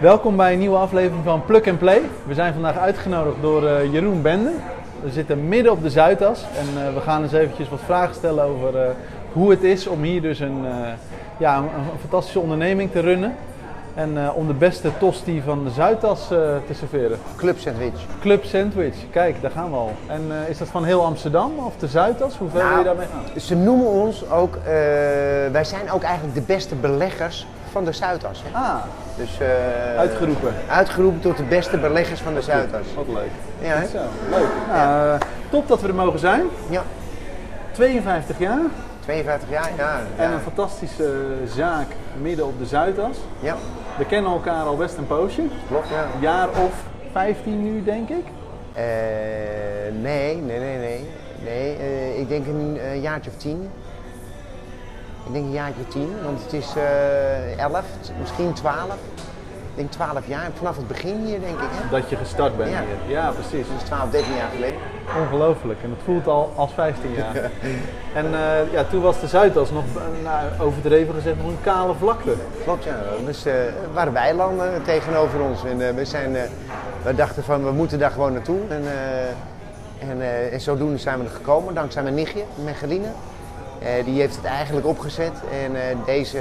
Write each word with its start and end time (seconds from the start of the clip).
Welkom 0.00 0.36
bij 0.36 0.52
een 0.52 0.58
nieuwe 0.58 0.76
aflevering 0.76 1.24
van 1.24 1.44
Plug 1.44 1.66
and 1.66 1.78
Play. 1.78 2.00
We 2.26 2.34
zijn 2.34 2.52
vandaag 2.52 2.78
uitgenodigd 2.78 3.36
door 3.40 3.66
eh, 3.66 3.92
Jeroen 3.92 4.22
Bende. 4.22 4.50
We 5.02 5.10
zitten 5.10 5.48
midden 5.48 5.72
op 5.72 5.82
de 5.82 5.90
Zuidas 5.90 6.42
en 6.42 6.86
eh, 6.86 6.94
we 6.94 7.00
gaan 7.00 7.22
eens 7.22 7.32
eventjes 7.32 7.68
wat 7.68 7.80
vragen 7.84 8.14
stellen 8.14 8.44
over 8.44 8.82
eh, 8.82 8.90
hoe 9.32 9.50
het 9.50 9.62
is 9.62 9.86
om 9.86 10.02
hier 10.02 10.22
dus 10.22 10.40
een, 10.40 10.64
ja, 11.36 11.56
een, 11.56 11.62
een 11.62 11.98
fantastische 12.00 12.40
onderneming 12.40 12.90
te 12.90 13.00
runnen. 13.00 13.34
En 13.94 14.32
om 14.34 14.46
de 14.46 14.52
beste 14.52 14.90
tosti 14.98 15.42
van 15.44 15.64
de 15.64 15.70
Zuidas 15.70 16.28
te 16.28 16.74
serveren. 16.74 17.18
Club 17.36 17.58
sandwich. 17.58 18.00
Club 18.20 18.44
Sandwich, 18.44 18.96
kijk, 19.10 19.42
daar 19.42 19.50
gaan 19.50 19.70
we 19.70 19.76
al. 19.76 19.92
En 20.06 20.22
is 20.48 20.58
dat 20.58 20.68
van 20.68 20.84
heel 20.84 21.04
Amsterdam 21.04 21.52
of 21.58 21.76
de 21.76 21.86
Zuidas? 21.86 22.36
Hoe 22.36 22.48
ver 22.48 22.58
Nou, 22.58 22.68
wil 22.68 22.78
je 22.78 22.84
daarmee 22.84 23.06
gaan? 23.06 23.40
Ze 23.40 23.56
noemen 23.56 23.86
ons 23.86 24.30
ook, 24.30 24.58
wij 25.52 25.64
zijn 25.64 25.90
ook 25.90 26.02
eigenlijk 26.02 26.34
de 26.34 26.52
beste 26.52 26.74
beleggers 26.74 27.46
van 27.72 27.84
de 27.84 27.92
Zuidas. 27.92 28.42
hè. 28.44 28.58
Ah, 28.58 28.74
Dus, 29.16 29.38
eh, 29.40 29.98
uitgeroepen. 29.98 30.52
Uitgeroepen 30.70 31.20
tot 31.20 31.36
de 31.36 31.42
beste 31.42 31.76
beleggers 31.78 32.20
van 32.20 32.34
de 32.34 32.42
Zuidas. 32.42 32.86
Wat 32.94 33.06
leuk. 33.08 33.30
Ja, 33.60 33.66
hè? 33.68 33.80
Goed 33.80 33.90
Zo, 33.90 33.98
leuk. 34.30 34.48
Nou, 34.72 35.08
eh, 35.14 35.20
top 35.50 35.68
dat 35.68 35.80
we 35.80 35.88
er 35.88 35.94
mogen 35.94 36.18
zijn. 36.18 36.42
ja, 36.70 36.82
52 37.72 38.38
jaar. 38.38 38.58
52 39.00 39.50
jaar, 39.50 39.70
ja. 39.76 40.00
En 40.16 40.28
ja. 40.28 40.34
een 40.34 40.40
fantastische 40.40 41.12
zaak 41.54 41.86
midden 42.20 42.46
op 42.46 42.58
de 42.58 42.66
Zuidas. 42.66 43.16
ja, 43.40 43.56
We 43.98 44.04
kennen 44.04 44.30
elkaar 44.32 44.64
al 44.64 44.76
best 44.76 44.96
een 44.96 45.06
poosje. 45.06 45.42
klopt, 45.68 45.88
ja. 45.88 46.02
Een 46.14 46.20
jaar 46.20 46.48
of 46.48 46.72
15 47.12 47.62
nu, 47.62 47.84
denk 47.84 48.08
ik. 48.08 48.24
Eh, 48.72 48.84
nee, 50.00 50.36
nee, 50.36 50.58
nee, 50.58 50.76
nee. 50.78 51.08
Nee, 51.44 52.18
ik 52.18 52.28
denk 52.28 52.46
een 52.46 53.00
jaartje 53.00 53.30
of 53.30 53.36
tien. 53.36 53.70
Ik 55.28 55.34
denk 55.34 55.46
een 55.46 55.52
jaartje 55.52 55.88
tien, 55.88 56.10
want 56.24 56.42
het 56.42 56.52
is 56.52 56.72
eh 56.76 57.58
11, 57.64 57.84
misschien 58.20 58.52
12. 58.52 58.84
Ik 59.70 59.84
denk 59.84 59.90
12 59.90 60.26
jaar, 60.26 60.50
vanaf 60.56 60.76
het 60.76 60.88
begin 60.88 61.24
hier 61.24 61.40
denk 61.40 61.52
ik. 61.60 61.68
Hè? 61.70 61.90
Dat 61.98 62.10
je 62.10 62.16
gestart 62.16 62.56
bent 62.56 62.70
Ja. 62.70 62.80
hier. 63.06 63.16
Ja, 63.16 63.30
precies. 63.30 63.66
Is 63.76 63.82
12, 63.84 64.10
13 64.10 64.34
jaar 64.34 64.48
geleden. 64.54 64.78
Ongelooflijk. 65.22 65.78
En 65.82 65.90
het 65.90 65.98
voelt 66.04 66.26
al 66.26 66.52
als 66.56 66.72
15 66.72 67.12
jaar. 67.14 67.34
en 68.14 68.24
eh, 68.34 68.72
ja, 68.72 68.84
toen 68.84 69.00
was 69.02 69.20
de 69.20 69.26
Zuidas 69.26 69.70
nog, 69.70 69.84
eh, 69.96 70.02
nou, 70.24 70.68
overdreven 70.68 71.14
gezegd, 71.14 71.36
nog 71.36 71.46
een 71.46 71.60
kale 71.62 71.94
vlakte. 71.94 72.34
Klopt, 72.64 72.84
ja. 72.84 72.96
Dus 73.24 73.44
eh 73.44 73.54
waren 73.92 74.12
weilanden 74.12 74.82
tegenover 74.82 75.40
ons. 75.40 75.64
En 75.64 75.94
we, 75.94 76.04
zijn, 76.04 76.36
we 77.02 77.14
dachten 77.14 77.44
van, 77.44 77.64
we 77.64 77.70
moeten 77.72 77.98
daar 77.98 78.10
gewoon 78.10 78.32
naartoe. 78.32 78.58
En, 78.68 78.82
en, 80.08 80.50
en 80.52 80.60
zodoende 80.60 80.98
zijn 80.98 81.18
we 81.18 81.24
er 81.24 81.30
gekomen, 81.30 81.74
dankzij 81.74 82.02
mijn 82.02 82.14
nichtje, 82.14 82.42
Mecheline. 82.64 83.06
Eh 83.78 84.04
die 84.04 84.20
heeft 84.20 84.36
het 84.36 84.44
eigenlijk 84.44 84.86
opgezet. 84.86 85.32
En 85.64 85.76
eh, 85.76 85.96
deze 86.06 86.38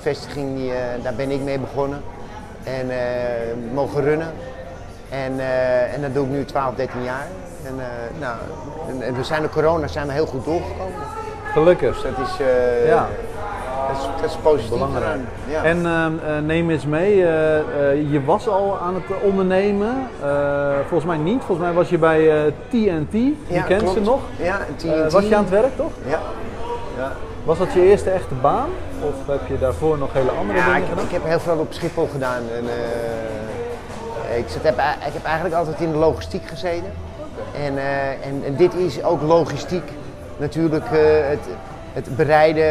vestiging, 0.00 0.56
die, 0.56 0.70
eh, 0.70 0.78
daar 1.02 1.14
ben 1.14 1.30
ik 1.30 1.40
mee 1.40 1.58
begonnen. 1.58 2.02
En 2.64 2.90
mogen 3.74 4.02
runnen. 4.02 4.32
En, 5.08 5.32
en 5.94 6.00
dat 6.02 6.14
doe 6.14 6.24
ik 6.24 6.30
nu 6.30 6.44
12, 6.44 6.74
13 6.74 7.02
jaar. 7.04 7.26
En, 7.66 7.74
nou, 8.18 8.36
en, 8.88 9.02
en 9.02 9.14
we 9.14 9.24
zijn 9.24 9.42
de 9.42 9.48
corona 9.48 9.86
zijn 9.86 10.06
we 10.06 10.12
heel 10.12 10.26
goed 10.26 10.44
doorgekomen. 10.44 11.00
Gelukkig. 11.52 11.94
Dus 11.94 12.02
dat 12.16 12.26
is, 12.26 12.36
Ja. 12.86 13.08
dat 13.88 13.96
is, 13.96 14.02
dat 14.20 14.30
is 14.30 14.36
positief. 14.36 14.70
Belangrijk. 14.70 15.20
Ja. 15.48 15.64
En 15.64 15.86
ehm, 15.86 16.12
eh, 16.26 16.38
neem 16.42 16.70
eens 16.70 16.86
mee, 16.86 17.16
je 18.10 18.20
was 18.24 18.48
al 18.48 18.78
aan 18.82 18.94
het 18.94 19.04
ondernemen. 19.22 19.94
Volgens 20.88 21.04
mij 21.04 21.18
niet. 21.18 21.42
Volgens 21.44 21.66
mij 21.66 21.76
was 21.76 21.88
je 21.88 21.98
bij 21.98 22.52
TNT. 22.68 23.12
Je 23.12 23.34
Ja, 23.46 23.62
kent 23.62 23.88
ze 23.88 24.00
nog. 24.00 24.20
Ja, 24.36 24.58
TNT. 24.76 25.12
Was 25.12 25.28
je 25.28 25.36
aan 25.36 25.42
het 25.42 25.52
werk, 25.52 25.76
toch? 25.76 25.92
Ja. 26.06 26.18
Ja. 27.00 27.12
Was 27.44 27.58
dat 27.58 27.72
je 27.72 27.82
eerste 27.84 28.10
echte 28.10 28.34
baan? 28.34 28.68
Of 29.02 29.26
heb 29.26 29.40
je 29.48 29.58
daarvoor 29.58 29.98
nog 29.98 30.12
hele 30.12 30.30
andere 30.30 30.58
Ja, 30.58 30.64
dingen 30.64 30.80
ik, 30.80 30.86
heb- 30.88 30.90
gedaan? 30.98 31.04
ik 31.04 31.10
heb 31.10 31.24
heel 31.24 31.40
veel 31.40 31.58
op 31.58 31.72
Schiphol 31.72 32.08
gedaan. 32.12 32.42
En, 32.56 32.64
eh, 34.30 34.38
ik, 34.38 34.44
zit, 34.48 34.62
heb, 34.62 34.74
ik 35.06 35.12
heb 35.12 35.24
eigenlijk 35.24 35.54
altijd 35.54 35.80
in 35.80 35.92
de 35.92 35.98
logistiek 35.98 36.48
gezeten. 36.48 36.92
En, 37.64 37.78
eh, 37.78 38.08
en, 38.26 38.42
en 38.46 38.56
dit 38.56 38.74
is 38.74 39.02
ook 39.04 39.22
logistiek. 39.22 39.82
Natuurlijk 40.36 40.84
eh, 40.84 40.98
het, 41.28 41.46
het 41.92 42.16
bereiden, 42.16 42.62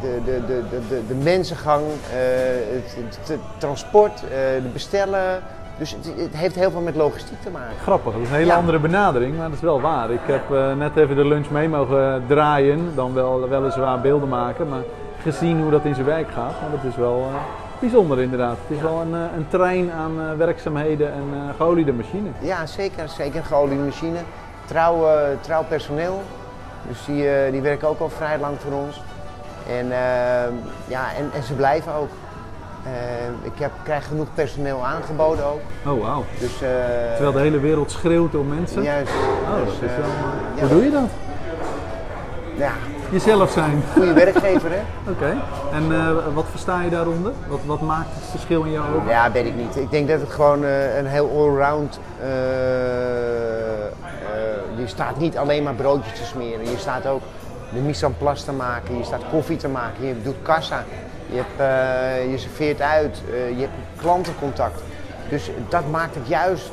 de, 0.00 0.18
de, 0.24 0.40
de, 0.46 0.62
de, 0.88 1.06
de, 1.08 1.14
mensengang, 1.14 1.82
het, 2.74 2.94
het- 2.96 3.28
het 3.28 3.38
transport, 3.58 4.20
de 4.62 4.68
bestellen. 4.72 5.42
Dus 5.78 5.90
het, 5.90 6.04
het 6.16 6.36
heeft 6.36 6.54
heel 6.54 6.70
veel 6.70 6.80
met 6.80 6.94
logistiek 6.94 7.42
te 7.42 7.50
maken. 7.50 7.76
Grappig, 7.82 8.12
dat 8.12 8.22
is 8.22 8.28
een 8.28 8.34
hele 8.34 8.46
Ja. 8.50 8.56
andere 8.56 8.78
benadering, 8.78 9.36
maar 9.36 9.44
dat 9.46 9.54
is 9.54 9.60
wel 9.60 9.80
waar. 9.80 10.10
Ik 10.10 10.20
heb 10.22 10.50
eh, 10.52 10.72
net 10.72 10.96
even 10.96 11.16
de 11.16 11.24
lunch 11.24 11.50
mee 11.50 11.68
mogen 11.68 12.22
draaien, 12.28 12.92
dan 12.94 13.14
wel 13.14 13.48
weliswaar 13.48 14.00
beelden 14.00 14.28
maken, 14.28 14.68
maar 14.68 14.82
gezien 15.22 15.62
hoe 15.62 15.70
dat 15.70 15.84
in 15.84 15.94
zijn 15.94 16.06
werk 16.06 16.30
gaat, 16.30 16.60
maar 16.60 16.70
dat 16.70 16.90
is 16.92 16.96
wel 16.96 17.26
eh, 17.28 17.34
bijzonder 17.80 18.20
inderdaad. 18.20 18.56
Het 18.66 18.76
is 18.76 18.82
wel 18.82 19.00
een, 19.00 19.14
eh, 19.14 19.36
een 19.36 19.46
trein 19.48 19.92
aan 19.92 20.36
werkzaamheden 20.36 21.12
en 21.12 21.24
eh 21.32 21.40
geoliede 21.56 21.92
machine. 21.92 22.28
Ja, 22.40 22.66
zeker. 22.66 23.08
Zeker 23.08 23.36
een 23.36 23.44
geoliede 23.44 23.82
machine. 23.84 24.18
Trouw, 24.64 25.06
trouw 25.40 25.64
personeel. 25.68 26.22
Dus 26.88 27.04
die, 27.04 27.26
die 27.50 27.60
werken 27.60 27.88
ook 27.88 28.00
al 28.00 28.08
vrij 28.08 28.38
lang 28.38 28.56
voor 28.60 28.72
ons. 28.72 29.02
En, 29.68 29.86
ja, 30.86 31.04
en, 31.18 31.30
en 31.34 31.42
ze 31.42 31.54
blijven 31.54 31.94
ook. 31.94 32.08
Eh, 32.84 32.92
ik 33.42 33.58
heb, 33.58 33.70
krijg 33.82 34.06
genoeg 34.06 34.26
personeel 34.34 34.84
aangeboden 34.86 35.44
ook. 35.44 35.60
Oh 35.86 36.02
wauw. 36.02 36.24
Dus, 36.38 36.62
eh, 36.62 36.68
Terwijl 37.12 37.32
de 37.32 37.38
hele 37.38 37.60
wereld 37.60 37.90
schreeuwt 37.90 38.34
om 38.34 38.48
mensen. 38.48 38.82
Juist. 38.82 39.12
Oh, 39.12 39.56
dat 39.56 39.64
Dus, 39.66 39.74
is 39.74 39.90
eh, 39.90 39.96
wel... 39.96 40.06
ja. 40.54 40.60
Hoe 40.60 40.68
doe 40.68 40.84
je 40.84 40.90
dat? 40.90 41.08
Ja, 42.56 42.70
Jezelf 43.10 43.50
zijn. 43.50 43.82
goede 43.92 44.12
werkgever 44.12 44.70
hè? 44.70 44.80
Oké. 45.12 45.36
En 45.72 46.34
wat 46.34 46.44
versta 46.50 46.82
je 46.82 46.90
daaronder? 46.90 47.32
Wat, 47.48 47.60
wat 47.66 47.80
maakt 47.80 48.08
het 48.14 48.24
verschil 48.30 48.62
in 48.62 48.70
jouw 48.72 48.94
ogen? 48.96 49.08
Ja, 49.08 49.32
weet 49.32 49.46
ik 49.46 49.56
niet. 49.56 49.76
Ik 49.76 49.90
denk 49.90 50.08
dat 50.08 50.20
het 50.20 50.30
gewoon 50.30 50.62
een 50.98 51.06
heel 51.06 51.30
allround. 51.30 51.98
je 54.76 54.84
staat 54.86 55.18
niet 55.18 55.36
alleen 55.36 55.62
maar 55.62 55.74
broodjes 55.74 56.18
te 56.18 56.24
smeren. 56.24 56.70
Je 56.70 56.78
staat 56.78 57.06
ook 57.06 57.22
de 57.72 57.80
mise 57.80 58.06
en 58.06 58.16
place 58.18 58.44
te 58.44 58.52
maken. 58.52 58.98
Je 58.98 59.04
staat 59.04 59.22
koffie 59.30 59.56
te 59.56 59.68
maken. 59.68 60.06
Je 60.06 60.14
doet 60.22 60.36
kassa. 60.42 60.84
Je, 61.30 61.36
hebt, 61.36 61.60
eh, 61.60 62.30
je 62.30 62.38
serveert 62.38 62.80
uit. 62.80 63.22
eh, 63.32 63.48
je 63.50 63.60
hebt 63.60 63.72
klantencontact. 64.00 64.80
Dus 65.28 65.50
dat 65.68 65.90
maakt 65.90 66.14
het 66.14 66.28
juist 66.28 66.70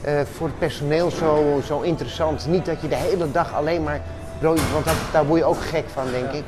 eh, 0.00 0.12
voor 0.36 0.46
het 0.46 0.58
personeel 0.58 1.10
zo, 1.10 1.60
zo 1.66 1.80
interessant. 1.80 2.46
Niet 2.48 2.66
dat 2.66 2.80
je 2.80 2.88
de 2.88 2.94
hele 2.96 3.30
dag 3.30 3.54
alleen 3.54 3.82
maar 3.82 4.00
broodjes. 4.38 4.72
Want 4.72 4.84
dat, 4.84 4.94
daar 5.12 5.26
word 5.26 5.38
je 5.40 5.46
ook 5.46 5.60
gek 5.62 5.84
van, 5.92 6.04
denk 6.12 6.30
ik. 6.32 6.44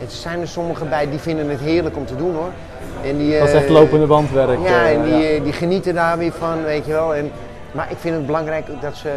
Er 0.00 0.10
zijn 0.10 0.40
er 0.40 0.48
sommigen 0.48 0.88
bij 0.88 1.10
die 1.10 1.18
vinden 1.18 1.50
het 1.50 1.60
heerlijk 1.60 1.96
om 1.96 2.06
te 2.06 2.16
doen 2.16 2.34
hoor. 2.34 2.50
En 3.04 3.18
die, 3.18 3.38
Dat 3.38 3.48
is 3.48 3.54
echt 3.54 3.68
lopende 3.68 4.06
bandwerk. 4.06 4.58
ja, 4.62 4.88
en 4.88 5.02
die, 5.02 5.14
ja. 5.14 5.40
die 5.42 5.52
genieten 5.52 5.94
daar 5.94 6.18
weer 6.18 6.32
van, 6.32 6.62
weet 6.64 6.86
je 6.86 6.92
wel. 6.92 7.14
En, 7.14 7.30
maar 7.72 7.90
ik 7.90 7.96
vind 7.98 8.14
het 8.16 8.26
belangrijk 8.26 8.66
dat 8.80 8.96
ze, 8.96 9.10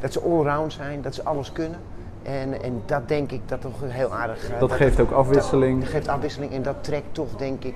dat 0.00 0.12
ze 0.12 0.20
allround 0.20 0.72
zijn, 0.72 1.02
dat 1.02 1.14
ze 1.14 1.24
alles 1.24 1.52
kunnen. 1.52 1.78
En, 2.24 2.62
en 2.62 2.82
dat 2.86 3.08
denk 3.08 3.30
ik 3.30 3.40
dat 3.46 3.60
toch 3.60 3.72
heel 3.86 4.12
aardig. 4.14 4.50
eh, 4.50 4.60
Dat 4.60 4.72
geeft 4.72 5.00
ook 5.00 5.10
afwisseling. 5.10 5.80
Dat 5.80 5.88
geeft 5.90 6.08
afwisseling 6.08 6.52
en 6.52 6.62
dat 6.62 6.74
trekt 6.80 7.06
toch, 7.14 7.28
denk 7.36 7.64
ik, 7.64 7.74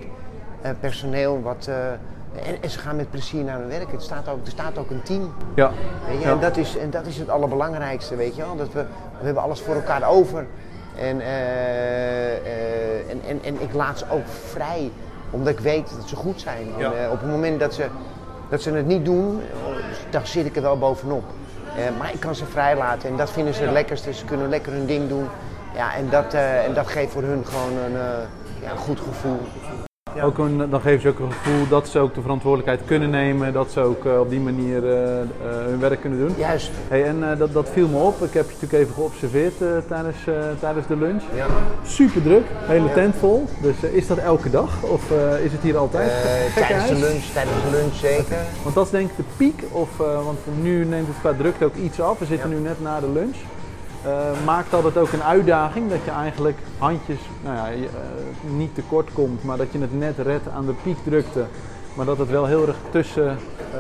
eh, 0.61 0.71
personeel 0.81 1.43
wat. 1.43 1.67
eh, 1.69 1.87
en, 2.47 2.63
en 2.63 2.71
ze 2.71 2.79
gaan 2.79 2.97
met 2.97 3.11
plezier 3.11 3.45
naar 3.45 3.59
hun 3.59 3.69
werk. 3.69 3.93
Het 3.93 4.03
staat 4.03 4.29
ook, 4.29 4.45
er 4.45 4.51
staat 4.51 4.79
ook 4.79 4.91
een 4.91 5.03
team. 5.03 5.33
Ja. 5.55 5.71
Weet 6.09 6.19
je? 6.19 6.25
Ja. 6.25 6.31
En, 6.33 6.41
dat 6.41 6.57
is, 6.57 6.77
en 6.77 6.91
dat 6.91 7.07
is 7.07 7.17
het 7.19 7.29
allerbelangrijkste, 7.29 8.17
weet 8.17 8.37
je 8.37 8.43
wel. 8.43 8.57
Dat 8.57 8.73
we, 8.73 8.85
we 9.19 9.25
hebben 9.25 9.43
alles 9.43 9.61
voor 9.61 9.75
elkaar 9.75 10.09
over. 10.09 10.47
En, 10.97 11.21
eh, 11.21 12.33
eh, 12.37 13.11
en, 13.11 13.21
en, 13.29 13.39
en 13.45 13.55
ik 13.63 13.73
laat 13.75 13.99
ze 13.99 14.05
ook 14.11 14.27
vrij, 14.27 14.91
omdat 15.31 15.53
ik 15.53 15.61
weet 15.61 15.91
dat 15.99 16.09
ze 16.09 16.17
goed 16.17 16.41
zijn. 16.41 16.67
Ja. 16.77 16.93
En, 16.93 17.11
op 17.11 17.21
het 17.21 17.31
moment 17.31 17.61
dat 17.61 17.75
ze, 17.75 17.87
dat 18.51 18.63
ze 18.63 18.71
het 18.73 18.87
niet 18.87 19.05
doen, 19.05 19.41
eh, 19.41 19.73
dan 20.11 20.27
zit 20.27 20.47
ik 20.47 20.57
er 20.57 20.63
wel 20.63 20.79
bovenop. 20.79 21.25
Eh, 21.79 21.99
maar 21.99 22.13
ik 22.13 22.21
kan 22.21 22.35
ze 22.35 22.47
vrij 22.47 22.77
laten 22.77 23.09
en 23.09 23.17
dat 23.17 23.31
vinden 23.31 23.55
ze 23.55 23.63
het 23.63 23.73
lekkerste. 23.73 24.13
Ze 24.13 24.25
kunnen 24.25 24.49
lekker 24.49 24.73
hun 24.73 24.87
ding 24.87 25.09
doen. 25.09 25.29
Ja, 25.75 25.95
en, 25.95 26.11
dat, 26.11 26.35
eh, 26.35 26.65
en 26.65 26.75
dat 26.75 26.87
geeft 26.87 27.13
voor 27.13 27.23
hun 27.23 27.47
gewoon 27.47 27.77
een, 27.77 27.97
eh, 27.97 28.63
ja, 28.63 28.71
een 28.71 28.77
goed 28.77 29.01
gevoel. 29.01 29.41
Ja. 30.15 30.23
Ook 30.23 30.39
een, 30.39 30.71
dan 30.71 30.81
geven 30.81 31.01
ze 31.01 31.09
ook 31.09 31.19
een 31.19 31.33
gevoel 31.33 31.69
dat 31.69 31.89
ze 31.89 31.99
ook 31.99 32.15
de 32.15 32.21
verantwoordelijkheid 32.21 32.81
kunnen 32.87 33.11
nemen, 33.11 33.53
dat 33.53 33.71
ze 33.73 33.81
ook 33.81 34.05
eh, 34.05 34.21
op 34.21 34.31
die 34.31 34.41
manier 34.41 34.89
eh, 34.91 35.21
eh, 35.21 35.27
hun 35.41 35.81
werk 35.81 36.01
kunnen 36.01 36.19
doen. 36.19 36.35
Juist. 36.37 36.71
Hey, 36.89 37.05
en 37.05 37.39
dat, 37.39 37.53
dat 37.53 37.69
viel 37.73 37.89
me 37.89 37.99
op. 37.99 38.23
Ik 38.23 38.33
heb 38.33 38.45
je 38.45 38.53
natuurlijk 38.53 38.83
even 38.83 38.95
geobserveerd 38.95 39.55
tijdens, 39.89 40.17
tijdens 40.61 40.87
de 40.87 40.97
lunch. 40.97 41.23
Ja. 41.35 41.47
Super 41.87 42.23
druk, 42.23 42.45
hele 42.67 42.93
tent 42.93 43.15
vol. 43.17 43.49
Dus 43.63 43.77
is 43.83 44.07
dat 44.07 44.19
elke 44.19 44.51
dag 44.51 44.83
of 44.83 45.03
is 45.45 45.53
het 45.53 45.61
hier 45.63 45.77
altijd? 45.77 46.11
Tijdens 46.55 46.89
de 46.89 46.95
lunch, 46.95 47.25
tijdens 47.33 47.63
de 47.63 47.71
lunch 47.71 47.95
zeker. 47.95 48.37
Want 48.63 48.75
dat 48.75 48.85
is 48.85 48.91
denk 48.91 49.11
ik 49.11 49.17
de 49.17 49.23
piek, 49.37 49.63
of, 49.73 49.97
want 49.97 50.39
nu 50.63 50.85
neemt 50.85 51.07
het 51.07 51.17
qua 51.21 51.33
drukte 51.39 51.65
ook 51.65 51.75
iets 51.75 52.01
af. 52.01 52.19
We 52.19 52.25
zitten 52.25 52.51
Ja. 52.51 52.57
nu 52.57 52.63
net 52.63 52.81
na 52.81 53.01
de 53.01 53.11
lunch. 53.13 53.37
Eh, 54.05 54.45
maakt 54.45 54.71
dat 54.71 54.85
het 54.85 54.97
ook 54.97 55.13
een 55.13 55.23
uitdaging 55.23 55.91
dat 55.91 56.05
je 56.05 56.11
eigenlijk 56.11 56.59
handjes 56.79 57.19
nou 57.43 57.57
ja, 57.57 57.67
eh, 57.67 58.51
niet 58.57 58.75
tekort 58.75 59.13
komt, 59.13 59.45
maar 59.45 59.57
dat 59.57 59.73
je 59.73 59.79
het 59.79 59.99
net 59.99 60.19
redt 60.19 60.49
aan 60.49 60.67
de 60.67 60.75
piekdrukte, 60.83 61.45
maar 61.95 62.07
dat 62.07 62.19
het 62.19 62.31
wel 62.31 62.47
heel 62.47 62.67
erg 62.67 62.77
tussen 62.91 63.39
eh, 63.73 63.79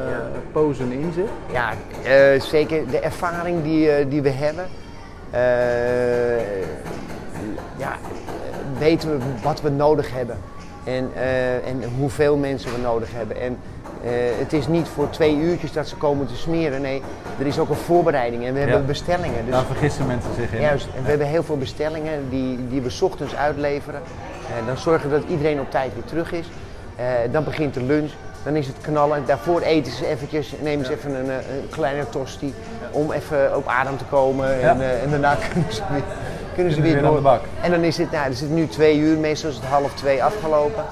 pozen 0.52 0.92
in 0.92 1.12
zit? 1.12 1.28
Ja, 1.52 1.72
zeker 2.40 2.90
de 2.90 2.98
ervaring 2.98 3.62
die, 3.62 4.08
die 4.08 4.22
we 4.22 4.30
hebben. 4.30 4.66
ja, 7.76 7.96
weten 8.78 9.10
we 9.10 9.24
wat 9.42 9.60
we 9.60 9.70
nodig 9.70 10.12
hebben. 10.12 10.36
En, 10.84 11.10
en 11.64 11.82
hoeveel 11.98 12.36
mensen 12.36 12.72
we 12.72 12.78
nodig 12.78 13.12
hebben. 13.12 13.40
En 13.40 13.58
eh, 14.04 14.10
het 14.38 14.52
is 14.52 14.66
niet 14.66 14.88
voor 14.88 15.10
twee 15.10 15.36
uurtjes 15.36 15.72
dat 15.72 15.88
ze 15.88 15.96
komen 15.96 16.26
te 16.26 16.36
smeren. 16.36 16.80
Nee, 16.80 17.02
er 17.38 17.46
is 17.46 17.58
ook 17.58 17.68
een 17.68 17.76
voorbereiding 17.76 18.44
en 18.46 18.52
we 18.52 18.58
hebben 18.58 18.78
Ja. 18.80 18.84
bestellingen. 18.86 19.44
Dus 19.44 19.54
Daar 19.54 19.64
vergissen 19.64 20.06
mensen 20.06 20.34
zich 20.34 20.52
in. 20.52 20.60
Juist, 20.60 20.86
en 20.96 21.02
we 21.02 21.08
hebben 21.08 21.26
heel 21.26 21.42
veel 21.42 21.56
bestellingen 21.58 22.26
die, 22.30 22.68
die 22.68 22.80
we 22.80 22.90
's 22.90 23.02
ochtends 23.02 23.34
uitleveren. 23.36 24.00
En 24.58 24.66
dan 24.66 24.76
zorgen 24.78 25.10
we 25.10 25.20
dat 25.20 25.28
iedereen 25.28 25.60
op 25.60 25.70
tijd 25.70 25.94
weer 25.94 26.04
terug 26.04 26.32
is. 26.32 26.46
Eh, 26.96 27.04
dan 27.30 27.44
begint 27.44 27.74
de 27.74 27.82
lunch, 27.82 28.10
dan 28.42 28.56
is 28.56 28.66
het 28.66 28.76
knallen. 28.80 29.22
Daarvoor 29.26 29.60
eten 29.60 29.92
ze 29.92 30.06
eventjes, 30.06 30.52
nemen 30.60 30.86
ze 30.86 30.92
even 30.92 31.14
een, 31.14 31.30
eh, 31.30 31.34
een 31.36 31.68
kleine 31.70 32.08
tosti 32.08 32.54
om 32.90 33.12
even 33.12 33.56
op 33.56 33.68
adem 33.68 33.96
te 33.96 34.04
komen. 34.04 34.60
En, 34.62 34.80
eh, 35.02 35.10
daarna 35.10 35.34
kunnen 35.52 35.72
ze 35.72 35.82
weer, 35.92 36.02
kunnen 36.54 36.72
ze 36.72 36.80
weer 36.80 36.92
weer 36.92 37.00
aan 37.00 37.06
de 37.08 37.12
door. 37.12 37.22
bak. 37.22 37.40
En 37.60 37.70
dan 37.70 37.80
is 37.80 37.96
het, 37.98 38.10
nou, 38.10 38.30
is 38.30 38.40
het 38.40 38.50
nu 38.50 38.66
twee 38.68 38.98
uur, 38.98 39.18
meestal 39.18 39.50
is 39.50 39.56
het 39.56 39.64
half 39.64 39.94
twee 39.94 40.24
afgelopen. 40.24 40.84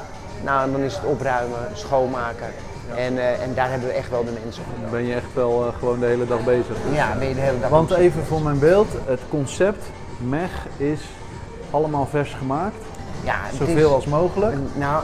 Nou, 0.45 0.63
en 0.67 0.73
dan 0.73 0.81
is 0.81 0.95
het 0.95 1.05
opruimen, 1.05 1.59
schoonmaken. 1.73 2.47
En, 2.95 3.19
eh, 3.19 3.43
en 3.43 3.55
daar 3.55 3.71
hebben 3.71 3.89
we 3.89 3.95
echt 3.95 4.11
wel 4.11 4.25
de 4.25 4.31
mensen 4.43 4.63
voor. 4.65 4.73
Dan 4.83 4.91
ben 4.91 5.07
je 5.07 5.15
echt 5.15 5.35
wel 5.35 5.67
eh, 5.67 5.79
gewoon 5.79 5.99
de 6.01 6.07
hele 6.07 6.27
dag 6.27 6.45
bezig. 6.45 6.77
Ja, 6.93 7.15
ben 7.19 7.29
je 7.29 7.35
de 7.35 7.41
hele 7.41 7.61
dag 7.61 7.71
Want 7.71 7.91
even 7.91 8.25
voor 8.25 8.41
mijn 8.43 8.59
beeld, 8.59 8.89
het 9.07 9.21
concept 9.29 9.85
MEG 10.19 10.51
is 10.77 11.01
allemaal 11.71 12.07
vers 12.07 12.35
gemaakt. 12.35 12.77
ja, 13.25 13.35
het 13.43 13.53
is- 13.53 13.59
Zoveel 13.69 13.95
als 13.95 14.07
mogelijk. 14.07 14.57
Nou, 14.75 15.03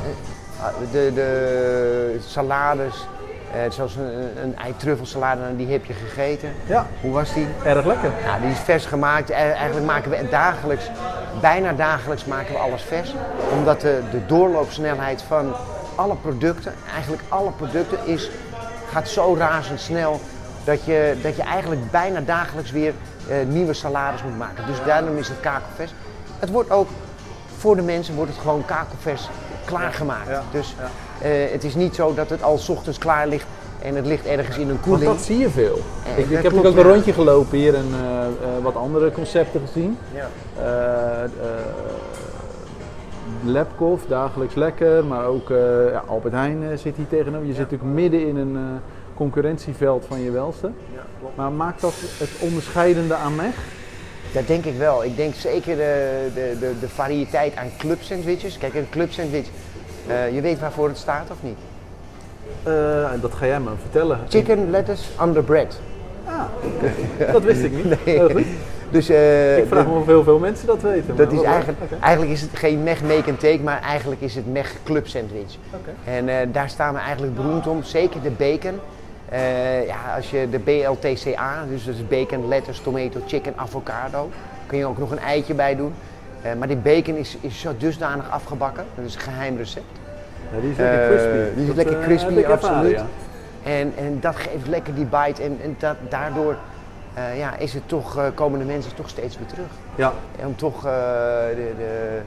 eh, 0.61 0.67
de, 0.93 1.11
de 1.14 2.17
salades, 2.26 3.06
eh, 3.52 3.70
zoals 3.70 3.96
een, 3.96 4.43
een 4.43 4.56
ei-truffelsalade, 4.58 5.40
nou, 5.40 5.56
die 5.56 5.73
heb 5.73 5.84
je 5.84 5.93
gegeten. 5.93 6.52
Ja, 6.67 6.87
Hoe 7.00 7.12
was 7.12 7.34
die? 7.34 7.46
erg 7.64 7.84
lekker. 7.84 8.11
Nou, 8.26 8.40
die 8.40 8.50
is 8.50 8.58
vers 8.58 8.87
gemaakt. 8.87 9.31
Eh, 9.31 9.38
Eigenlijk 9.38 9.87
maken 9.87 10.11
we 10.11 10.29
dagelijks, 10.31 10.90
bijna 11.40 11.73
dagelijks 11.73 12.25
maken 12.25 12.52
we 12.52 12.58
alles 12.58 12.82
vers. 12.82 13.14
Omdat 13.58 13.81
de, 13.81 14.00
de 14.11 14.26
doorloopsnelheid 14.26 15.23
van 15.23 15.55
alle 15.94 16.14
producten, 16.14 16.74
eigenlijk 16.92 17.22
alle 17.28 17.50
producten, 17.50 17.98
is, 18.04 18.30
gaat 18.90 19.08
zo 19.08 19.34
razendsnel 19.38 20.20
dat 20.64 20.84
je, 20.84 21.16
dat 21.22 21.36
je 21.36 21.42
eigenlijk 21.42 21.90
bijna 21.90 22.20
dagelijks 22.20 22.70
weer 22.70 22.92
eh, 23.28 23.36
nieuwe 23.46 23.72
salades 23.72 24.22
moet 24.22 24.38
maken. 24.38 24.66
Dus 24.66 24.76
daarom 24.86 25.16
is 25.16 25.28
het 25.28 25.40
kakelvers. 25.40 25.94
Het 26.38 26.50
wordt 26.50 26.70
ook 26.70 26.88
voor 27.58 27.76
de 27.76 27.82
mensen 27.82 28.14
wordt 28.14 28.30
het 28.30 28.40
gewoon 28.40 28.64
kakelvers 28.64 29.28
klaargemaakt. 29.64 30.28
Ja, 30.28 30.42
Dus 30.50 30.74
eh, 31.20 31.30
het 31.52 31.64
is 31.64 31.74
niet 31.74 31.94
zo 31.94 32.14
dat 32.14 32.30
het 32.30 32.42
al 32.42 32.58
's 32.58 32.68
ochtends 32.68 32.98
klaar 32.98 33.26
ligt 33.26 33.46
en 33.82 33.94
het 33.96 34.06
ligt 34.06 34.26
ergens 34.26 34.56
in 34.56 34.62
een 34.62 34.68
Want 34.68 34.80
koeling. 34.82 35.10
dat 35.10 35.20
zie 35.20 35.38
je 35.38 35.50
veel. 35.50 35.78
Eh, 36.04 36.18
ik, 36.18 36.30
ik 36.30 36.42
heb 36.42 36.54
ook 36.54 36.64
een 36.64 36.82
rondje 36.82 37.12
gelopen 37.12 37.58
hier 37.58 37.74
en 37.74 37.94
wat 38.62 38.76
andere 38.76 39.12
concepten 39.12 39.60
gezien. 39.66 39.98
Ja. 40.14 40.28
Lepkoff, 43.44 44.06
dagelijks 44.06 44.54
lekker, 44.54 45.04
maar 45.04 45.26
ook 45.26 45.50
eh, 45.50 45.90
ja, 45.90 46.02
Albert 46.06 46.34
Heijn 46.34 46.62
eh, 46.62 46.76
zit 46.76 46.96
hier 46.96 47.08
tegenover. 47.08 47.46
Je 47.46 47.54
zit 47.54 47.70
natuurlijk 47.70 47.90
midden 47.90 48.26
in 48.26 48.36
een 48.36 48.56
eh, 48.56 48.62
concurrentieveld 49.14 50.04
van 50.08 50.20
je 50.20 50.30
welste. 50.30 50.70
Maar 51.34 51.52
maakt 51.52 51.80
dat 51.80 51.94
het 52.19 52.30
onderscheidende 52.40 53.14
aan 53.14 53.34
MEG? 53.34 53.54
Dat 54.32 54.46
denk 54.46 54.64
ik 54.64 54.76
wel. 54.76 55.04
Ik 55.04 55.16
denk 55.16 55.34
zeker 55.34 55.76
de, 55.76 56.28
de, 56.34 56.56
de, 56.60 56.72
de 56.80 56.88
variëteit 56.88 57.56
aan 57.56 57.70
clubsandwiches. 57.78 58.58
Kijk, 58.58 58.74
een 58.74 58.90
clubsandwich, 58.90 59.46
eh 60.06 60.34
je 60.34 60.40
weet 60.40 60.60
waarvoor 60.60 60.88
het 60.88 60.98
staat 60.98 61.30
of 61.30 61.36
niet? 61.40 61.58
Dat 63.20 63.34
ga 63.34 63.46
jij 63.46 63.60
me 63.60 63.70
vertellen. 63.80 64.19
Chicken, 64.28 64.70
lettuce, 64.70 65.04
under 65.22 65.44
bread. 65.44 65.80
Ah, 66.24 67.32
dat 67.32 67.42
wist 67.42 67.62
ik 67.62 67.72
niet. 67.72 68.04
Nee. 68.04 68.46
Dus 68.92 69.08
eh, 69.08 69.58
Ik 69.58 69.66
vraag 69.68 69.84
de- 69.84 69.90
me 69.90 69.96
of 69.98 70.06
heel 70.06 70.22
veel 70.22 70.38
mensen 70.38 70.66
dat 70.66 70.82
weten. 70.82 71.16
dat 71.16 71.32
is 71.32 71.42
eigenlijk, 71.42 71.78
eigenlijk 72.00 72.32
is 72.32 72.40
het 72.40 72.50
geen 72.54 72.82
Meg 72.82 73.02
make 73.02 73.30
and 73.30 73.40
take, 73.40 73.58
maar 73.62 73.80
eigenlijk 73.80 74.20
is 74.20 74.34
het 74.34 74.52
Meg 74.52 74.74
club 74.84 75.06
sandwich. 75.06 75.56
En 76.04 76.28
eh, 76.28 76.36
daar 76.52 76.68
staan 76.68 76.94
we 76.94 77.00
eigenlijk 77.00 77.34
beroemd 77.34 77.66
om, 77.66 77.82
zeker 77.82 78.22
de 78.22 78.30
bacon. 78.30 78.80
Eh, 79.28 79.86
ja, 79.86 79.96
als 80.16 80.30
je 80.30 80.48
de 80.50 80.58
BLTCA, 80.58 81.64
dus 81.68 81.84
dat 81.84 81.94
is 81.94 82.08
bacon, 82.08 82.48
lettuce, 82.48 82.82
tomato, 82.82 83.20
chicken, 83.26 83.52
avocado, 83.56 84.30
kun 84.66 84.78
je 84.78 84.86
ook 84.86 84.98
nog 84.98 85.10
een 85.10 85.18
eitje 85.18 85.54
bij 85.54 85.76
doen. 85.76 85.92
Maar 86.58 86.68
die 86.68 86.76
bacon 86.76 87.16
is, 87.16 87.36
is 87.40 87.60
zo 87.60 87.70
dusdanig 87.78 88.30
afgebakken, 88.30 88.84
dat 88.94 89.04
is 89.04 89.14
een 89.14 89.20
geheim 89.20 89.56
recept. 89.56 89.84
Ja, 90.54 90.60
die 90.60 90.70
is 90.70 90.76
lekker 90.76 91.06
crispy. 91.08 91.54
die 91.54 91.60
is 91.62 91.66
Dat, 91.66 91.76
lekker 91.76 92.00
crispy, 92.00 92.32
ervaren, 92.36 92.50
absoluut. 92.52 92.90
ja. 92.98 93.06
En, 93.70 93.92
en 93.98 94.18
dat 94.20 94.36
geeft 94.36 94.68
lekker 94.68 94.94
die 94.94 95.04
bite 95.04 95.42
en, 95.42 95.58
en 95.62 95.74
dat, 95.78 95.96
daardoor 96.08 96.56
eh, 97.14 97.38
ja, 97.38 97.56
is 97.56 97.74
het 97.74 97.88
toch, 97.88 98.18
eh, 98.18 98.24
komen 98.34 98.58
de 98.58 98.64
mensen 98.64 98.94
toch 98.94 99.08
steeds 99.08 99.38
weer 99.38 99.46
terug. 99.46 99.66
Ja, 99.94 100.12
En 100.40 100.46
om 100.46 100.56
toch 100.56 100.76
eh, 100.76 100.92
de, 101.54 101.72
de, 101.76 102.20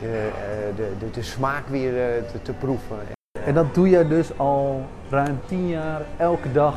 de, 0.00 0.06
eh, 0.06 0.76
de, 0.76 0.90
de, 0.98 1.10
de 1.10 1.22
smaak 1.22 1.62
weer 1.68 1.92
eh, 2.00 2.22
te, 2.32 2.42
te 2.42 2.52
proeven. 2.52 2.96
En 3.44 3.54
dat 3.54 3.74
doe 3.74 3.88
jij 3.88 4.08
dus 4.08 4.38
al 4.38 4.82
ruim 5.10 5.40
tien 5.46 5.68
jaar, 5.68 6.00
elke 6.16 6.52
dag 6.52 6.74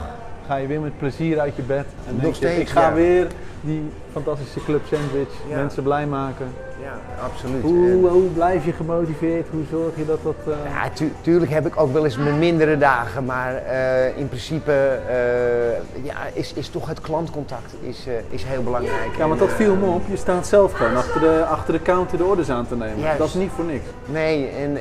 ga 0.48 0.56
je 0.56 0.68
weer 0.68 0.80
met 0.82 0.98
plezier 0.98 1.40
uit 1.40 1.56
je 1.56 1.62
bed. 1.62 1.86
En 2.08 2.14
Nog 2.14 2.22
denk 2.22 2.34
je, 2.36 2.46
steeds, 2.46 2.60
ik 2.60 2.70
ga 2.70 2.82
ja. 2.88 2.94
weer 2.94 3.28
die 3.62 3.92
fantastische 4.12 4.64
club 4.64 4.82
sandwich, 4.86 5.30
Ja. 5.50 5.56
mensen 5.56 5.84
blij 5.84 6.06
maken. 6.06 6.48
Ja, 6.84 6.94
absoluut. 7.24 7.62
Hoe, 7.62 8.08
hoe 8.08 8.30
blijf 8.30 8.66
je 8.66 8.72
gemotiveerd? 8.72 9.48
Hoe 9.52 9.64
zorg 9.72 9.96
je 9.96 10.06
dat 10.06 10.20
dat... 10.24 10.36
eh, 10.48 10.72
Ja, 10.74 10.90
tu- 10.90 11.14
tuurlijk 11.22 11.52
heb 11.52 11.66
ik 11.68 11.80
ook 11.80 11.94
wel 11.94 12.04
eens 12.06 12.18
mijn 12.18 12.40
mindere 12.40 12.78
dagen, 12.78 13.26
maar 13.26 13.56
eh, 13.56 14.18
in 14.18 14.28
principe 14.28 14.72
eh, 14.72 16.04
ja, 16.06 16.16
is, 16.34 16.54
is 16.54 16.70
toch 16.70 16.88
het 16.88 17.02
klantcontact 17.02 17.74
is, 17.82 18.08
is 18.30 18.44
heel 18.44 18.64
belangrijk. 18.64 19.16
Ja, 19.18 19.28
want 19.28 19.40
dat 19.40 19.52
viel 19.52 19.76
me 19.76 19.86
op. 19.86 20.02
Je 20.10 20.18
staat 20.18 20.48
zelf 20.48 20.72
gewoon 20.74 20.96
achter 20.96 21.22
de, 21.22 21.46
achter 21.50 21.74
de 21.74 21.82
counter 21.82 22.18
de 22.18 22.24
orders 22.24 22.50
aan 22.50 22.68
te 22.68 22.76
nemen. 22.76 23.00
Juist. 23.00 23.18
Dat 23.18 23.28
is 23.28 23.34
niet 23.34 23.52
voor 23.56 23.66
niks. 23.66 23.86
Nee, 24.06 24.48
en 24.50 24.78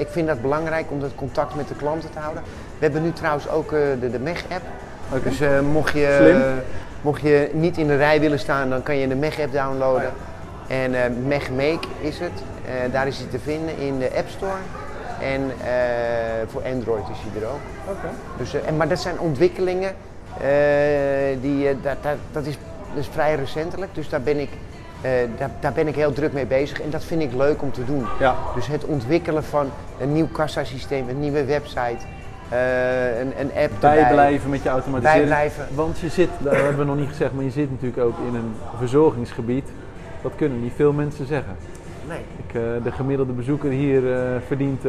ik 0.00 0.08
vind 0.08 0.26
dat 0.26 0.42
belangrijk 0.42 0.86
om 0.90 1.00
dat 1.00 1.14
contact 1.14 1.54
met 1.54 1.68
de 1.68 1.74
klanten 1.74 2.10
te 2.10 2.18
houden. 2.18 2.42
We 2.78 2.84
hebben 2.84 3.02
nu 3.02 3.12
trouwens 3.12 3.48
ook 3.48 3.70
de, 3.70 4.08
de 4.10 4.18
MEG-app. 4.18 4.62
Oké. 5.12 5.28
Dus 5.28 5.38
mocht, 5.72 5.92
je, 5.92 6.14
Slim. 6.18 6.42
Mocht 7.06 7.20
je 7.20 7.50
niet 7.52 7.78
in 7.78 7.86
de 7.86 7.96
rij 7.96 8.20
willen 8.20 8.38
staan, 8.38 8.70
dan 8.70 8.82
kan 8.82 8.96
je 8.96 9.08
de 9.08 9.14
MEG-app 9.14 9.52
downloaden. 9.52 10.12
En 10.66 10.94
eh 10.94 11.10
MEG 11.26 11.50
Make 11.50 11.86
is 12.00 12.18
het. 12.18 12.42
Eh, 12.66 12.92
daar 12.92 13.06
is 13.06 13.18
hij 13.18 13.26
te 13.30 13.38
vinden 13.38 13.78
in 13.78 13.98
de 13.98 14.10
App 14.16 14.28
Store. 14.28 14.60
En 15.20 15.40
eh, 15.40 15.70
voor 16.46 16.62
Android 16.62 17.04
is 17.12 17.18
hij 17.24 17.42
er 17.42 17.48
ook. 17.48 17.64
Oké. 17.88 18.08
Dus, 18.36 18.54
en, 18.54 18.76
maar 18.76 18.88
dat 18.88 18.98
zijn 19.00 19.20
ontwikkelingen, 19.20 19.94
die, 21.40 21.80
dat, 21.80 21.96
dat, 22.02 22.16
dat, 22.32 22.46
is, 22.46 22.58
dat 22.94 23.02
is 23.04 23.08
vrij 23.12 23.34
recentelijk. 23.34 23.94
Dus 23.94 24.08
daar 24.08 24.22
ben, 24.22 24.38
ik, 24.38 24.50
daar, 25.38 25.50
daar 25.60 25.72
ben 25.72 25.88
ik 25.88 25.94
heel 25.94 26.12
druk 26.12 26.32
mee 26.32 26.46
bezig. 26.46 26.80
En 26.80 26.90
dat 26.90 27.04
vind 27.04 27.22
ik 27.22 27.32
leuk 27.32 27.62
om 27.62 27.72
te 27.72 27.84
doen. 27.84 28.06
Ja. 28.18 28.34
Dus 28.54 28.66
het 28.66 28.84
ontwikkelen 28.84 29.44
van 29.44 29.70
een 30.00 30.12
nieuw 30.12 30.28
kassasysteem, 30.28 31.08
een 31.08 31.20
nieuwe 31.20 31.44
website, 31.44 32.06
eh, 32.48 33.18
een, 33.20 33.32
een 33.40 33.50
app 33.50 33.72
erbij. 33.72 34.00
Bijblijven 34.00 34.50
met 34.50 34.62
je 34.62 34.68
automatisering. 34.68 35.28
Bijblijven. 35.28 35.66
Want 35.74 35.98
je 35.98 36.08
zit, 36.08 36.28
dat 36.38 36.52
hebben 36.52 36.78
we 36.78 36.84
nog 36.84 36.96
niet 36.96 37.08
gezegd, 37.08 37.32
maar 37.32 37.44
je 37.44 37.50
zit 37.50 37.70
natuurlijk 37.70 38.02
ook 38.02 38.18
in 38.28 38.34
een 38.34 38.52
verzorgingsgebied. 38.78 39.68
Dat 40.22 40.32
kunnen 40.36 40.62
niet 40.62 40.72
veel 40.76 40.92
mensen 40.92 41.26
zeggen. 41.26 41.56
Nee. 42.08 42.18
Ik, 42.46 42.54
eh, 42.54 42.84
de 42.84 42.92
gemiddelde 42.92 43.32
bezoeker 43.32 43.70
hier 43.70 44.12
eh, 44.12 44.40
verdient 44.46 44.82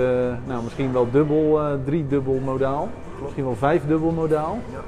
nou, 0.46 0.64
misschien 0.64 0.94
wel 0.94 1.12
dubbel, 1.12 1.60
driedubbel 1.86 2.42
modaal. 2.46 2.90
Misschien 3.22 3.44
wel 3.44 3.56
vijfdubbel 3.56 4.12
modaal. 4.12 4.60
Eh, 4.74 4.80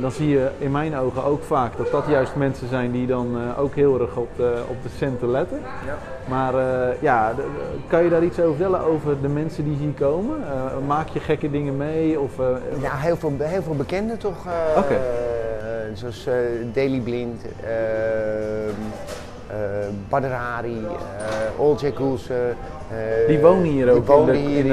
dan 0.00 0.10
zie 0.10 0.28
je 0.28 0.48
in 0.58 0.70
mijn 0.70 0.96
ogen 0.96 1.24
ook 1.24 1.42
vaak 1.42 1.76
dat 1.76 1.90
dat 1.90 2.04
juist 2.08 2.34
mensen 2.34 2.68
zijn 2.68 2.90
die 2.92 3.06
dan 3.06 3.36
eh, 3.36 3.60
ook 3.62 3.74
heel 3.74 4.00
erg 4.00 4.16
op 4.16 4.28
de, 4.36 4.62
op 4.68 4.82
de 4.82 4.88
centen 4.98 5.30
letten. 5.30 5.58
Ja. 5.86 5.96
Maar 6.28 6.54
eh, 6.54 7.02
ja, 7.02 7.32
kan 7.88 8.04
je 8.04 8.10
daar 8.10 8.22
iets 8.24 8.38
over 8.40 8.54
vertellen 8.56 8.80
over 8.84 9.20
de 9.20 9.28
mensen 9.28 9.64
die 9.64 9.76
hier 9.76 9.92
komen? 9.92 10.36
Eh, 10.46 10.86
maak 10.86 11.08
je 11.08 11.20
gekke 11.20 11.50
dingen 11.50 11.76
mee? 11.76 12.20
Of, 12.20 12.38
eh, 12.38 12.46
Ja, 12.82 12.90
heel 12.96 13.16
veel, 13.16 13.32
heel 13.38 13.62
veel 13.62 13.74
bekenden 13.76 14.18
toch. 14.18 14.46
eh, 14.46 14.78
Oké. 14.78 14.94
eh, 14.94 15.00
zoals 15.94 16.26
eh, 16.26 16.34
Daily 16.72 16.98
Blind, 17.00 17.42
uh, 19.56 19.86
Badr 20.08 20.26
Hari, 20.26 20.78
uh, 20.80 21.60
Olcay 21.60 21.92
Koelsen. 21.92 22.56
eh, 22.90 23.28
die 23.28 23.38
wonen 23.38 23.64
hier 23.64 23.88
ook 23.90 23.94
Die 24.06 24.14
wonen 24.14 24.34
in 24.34 24.42
de, 24.42 24.48
hier 24.48 24.58
in 24.64 24.72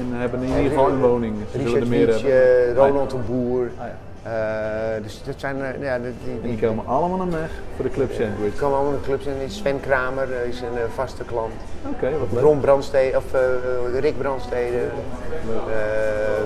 in 0.00 0.12
hebben 0.14 0.42
in 0.42 0.48
ieder 0.48 0.62
geval 0.68 0.88
een 0.88 1.00
woning. 1.00 1.34
Ze 1.52 1.58
Richard 1.58 1.82
er 1.82 1.86
meer 1.88 2.06
Wietje, 2.06 2.28
hebben. 2.28 2.86
Ronald 2.86 3.10
de 3.10 3.16
Boer. 3.16 3.70
Ah, 3.78 3.84
ja. 3.86 3.94
Eh, 4.22 5.02
dus 5.02 5.22
dat 5.26 5.34
zijn, 5.36 5.62
eh, 5.62 5.82
ja, 5.82 5.98
die, 5.98 6.12
die, 6.24 6.40
En 6.42 6.48
die 6.56 6.58
komen 6.68 6.86
allemaal 6.86 7.18
naar 7.26 7.40
weg 7.40 7.50
voor 7.76 7.84
de 7.84 7.90
club 7.90 8.12
sandwich. 8.12 8.50
die 8.50 8.60
komen 8.60 8.76
allemaal 8.76 8.92
in 8.94 8.98
de 9.00 9.04
clubs. 9.06 9.26
En 9.26 9.34
Sven 9.50 9.80
Kramer 9.80 10.28
eh, 10.42 10.48
is 10.48 10.60
een 10.60 10.76
eh, 10.76 10.82
vaste 10.94 11.24
klant. 11.24 11.52
Oké, 11.94 12.10
wat 12.18 12.28
leuk. 12.32 12.42
Ron 12.42 12.60
Brandstede, 12.60 13.16
of 13.16 13.32
eh, 13.34 14.00
Rick 14.00 14.18
Brandstede. 14.18 14.76
Eh, 14.76 16.42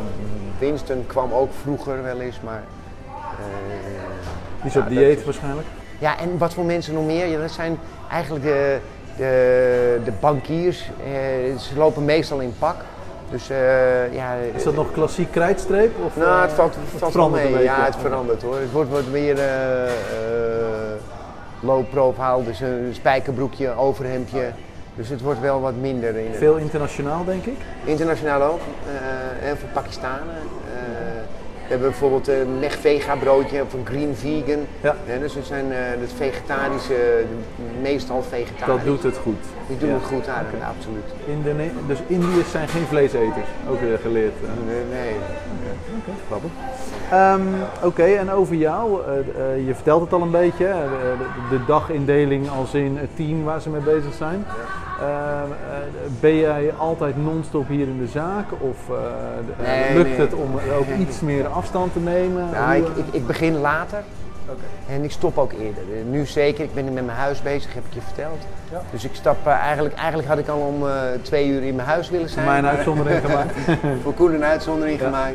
Winston 0.58 1.04
kwam 1.06 1.32
ook 1.32 1.50
vroeger 1.62 2.02
wel 2.02 2.20
eens, 2.20 2.40
maar... 2.44 2.62
eh, 3.06 3.14
Die 4.62 4.70
is 4.70 4.76
op 4.76 4.88
dieet 4.88 5.24
waarschijnlijk. 5.24 5.66
Ja, 6.00 6.18
en 6.18 6.38
wat 6.38 6.54
voor 6.54 6.64
mensen 6.64 6.94
nog 6.94 7.04
meer? 7.06 7.26
Ja, 7.26 7.38
dat 7.40 7.50
zijn 7.50 7.78
eigenlijk 8.10 8.44
de, 8.44 8.78
de, 9.16 10.00
de 10.04 10.12
bankiers. 10.20 10.90
Eh, 11.04 11.56
ze 11.58 11.76
lopen 11.76 12.04
meestal 12.04 12.40
in 12.40 12.54
pak. 12.58 12.76
Dus 13.30 13.50
eh, 13.50 14.14
ja... 14.14 14.34
Is 14.54 14.62
dat 14.62 14.74
nog 14.74 14.92
klassiek 14.92 15.30
krijtstreep? 15.30 15.90
Of, 16.04 16.16
Nou, 16.16 16.30
eh, 16.36 16.42
het 16.42 16.52
valt, 16.52 16.76
of 16.94 16.98
valt 17.00 17.14
wel 17.14 17.28
mee. 17.28 17.62
Ja, 17.62 17.84
het 17.84 17.96
verandert 17.96 18.42
hoor. 18.42 18.56
Het 18.58 18.72
wordt 18.72 18.90
wat 18.90 19.06
meer 19.10 19.38
eh, 19.38 19.84
eh, 19.84 19.90
low 21.60 21.84
profile, 21.90 22.44
dus 22.44 22.60
een 22.60 22.90
spijkerbroekje, 22.92 23.76
overhemdje. 23.76 24.50
Dus 24.94 25.08
het 25.08 25.20
wordt 25.20 25.40
wel 25.40 25.60
wat 25.60 25.74
minder. 25.74 26.16
In 26.16 26.34
Veel 26.34 26.56
internationaal, 26.56 27.24
denk 27.24 27.44
ik. 27.44 27.56
Internationaal 27.84 28.42
ook. 28.42 28.60
Eh, 28.60 29.00
heel 29.38 29.56
veel 29.56 29.68
Pakistanen. 29.72 30.34
Eh, 30.74 30.79
we 31.70 31.76
hebben 31.76 31.90
bijvoorbeeld 31.98 32.28
een 32.28 32.58
Mech 32.58 32.78
Vega 32.78 33.16
broodje 33.16 33.62
of 33.62 33.72
een 33.72 33.86
Green 33.86 34.14
Vegan. 34.16 34.60
Ja. 34.80 34.94
Eh, 35.06 35.18
dus 35.20 35.34
het 35.34 35.46
zijn 35.46 35.72
eh, 35.72 35.78
het 36.00 36.12
vegetarische, 36.16 37.24
meestal 37.82 38.22
vegetarisch. 38.22 38.66
Dat 38.76 38.84
doet 38.84 39.02
het 39.02 39.16
goed. 39.16 39.42
Die 39.68 39.78
doen 39.78 39.88
Ja. 39.88 39.94
het 39.94 40.04
goed 40.04 40.28
aan, 40.28 40.44
absoluut. 40.76 41.04
Indone- 41.26 41.70
dus 41.86 41.98
Indiërs 42.06 42.50
zijn 42.50 42.68
geen 42.68 42.86
vleeseters, 42.86 43.46
ook 43.70 43.80
weer 43.80 43.98
geleerd. 43.98 44.32
eh. 44.42 44.66
Nee, 44.66 44.82
nee. 44.90 45.14
Oké, 45.98 46.10
grappig. 46.26 46.50
Ehm, 47.10 47.40
Oké, 47.84 48.02
en 48.04 48.30
over 48.30 48.54
jou, 48.54 49.00
eh, 49.06 49.18
eh, 49.18 49.66
je 49.66 49.74
vertelt 49.74 50.00
het 50.00 50.12
al 50.12 50.22
een 50.22 50.30
beetje, 50.30 50.64
de, 50.66 51.14
de- 51.50 51.56
de 51.58 51.64
dagindeling 51.66 52.50
als 52.50 52.74
in 52.74 52.96
het 52.96 53.16
team 53.16 53.44
waar 53.44 53.60
ze 53.60 53.68
mee 53.70 53.80
bezig 53.80 54.14
zijn. 54.14 54.44
Ehm, 55.00 55.08
eh, 55.10 55.76
ben 56.20 56.36
jij 56.36 56.72
altijd 56.78 57.16
non-stop 57.22 57.68
hier 57.68 57.86
in 57.86 57.98
de 57.98 58.06
zaak 58.06 58.44
of 58.58 58.76
eh, 58.88 58.94
de- 59.46 59.62
eh, 59.62 59.68
Nee, 59.68 59.96
lukt 59.96 60.08
nee. 60.08 60.18
het 60.26 60.34
om 60.34 60.50
ook 60.78 60.86
iets 61.08 61.20
meer 61.20 61.46
afstand 61.60 61.92
te 61.92 61.98
nemen? 61.98 62.48
Nou, 62.52 62.80
Hoe, 62.80 62.90
ik, 62.90 62.96
ik, 63.06 63.14
ik 63.14 63.26
begin 63.26 63.60
later 63.60 63.98
en 64.88 65.04
ik 65.04 65.10
stop 65.10 65.38
ook 65.38 65.52
eerder. 65.52 65.82
Eh, 65.94 66.04
Nu 66.10 66.26
zeker, 66.26 66.64
ik 66.64 66.74
ben 66.74 66.84
nu 66.84 66.90
met 66.90 67.04
mijn 67.04 67.18
huis 67.18 67.42
bezig, 67.42 67.74
heb 67.74 67.82
ik 67.88 67.94
je 67.94 68.00
verteld. 68.00 68.38
Ja. 68.70 68.82
Dus 68.90 69.04
ik 69.04 69.14
stap 69.14 69.46
eh, 69.46 69.52
eigenlijk, 69.52 69.94
eigenlijk 69.94 70.28
had 70.28 70.38
ik 70.38 70.48
al 70.48 70.58
om 70.58 70.86
eh, 70.88 70.92
twee 71.22 71.48
uur 71.48 71.62
in 71.62 71.74
mijn 71.74 71.88
huis 71.88 72.10
willen 72.10 72.26
voor 72.26 72.34
zijn. 72.34 72.46
mij 72.46 72.58
een 72.58 72.66
uitzondering 72.76 73.20
gemaakt? 73.26 73.54
voor 74.02 74.14
Koen 74.14 74.34
een 74.34 74.44
uitzondering 74.44 75.00
Ja. 75.00 75.04
gemaakt. 75.06 75.34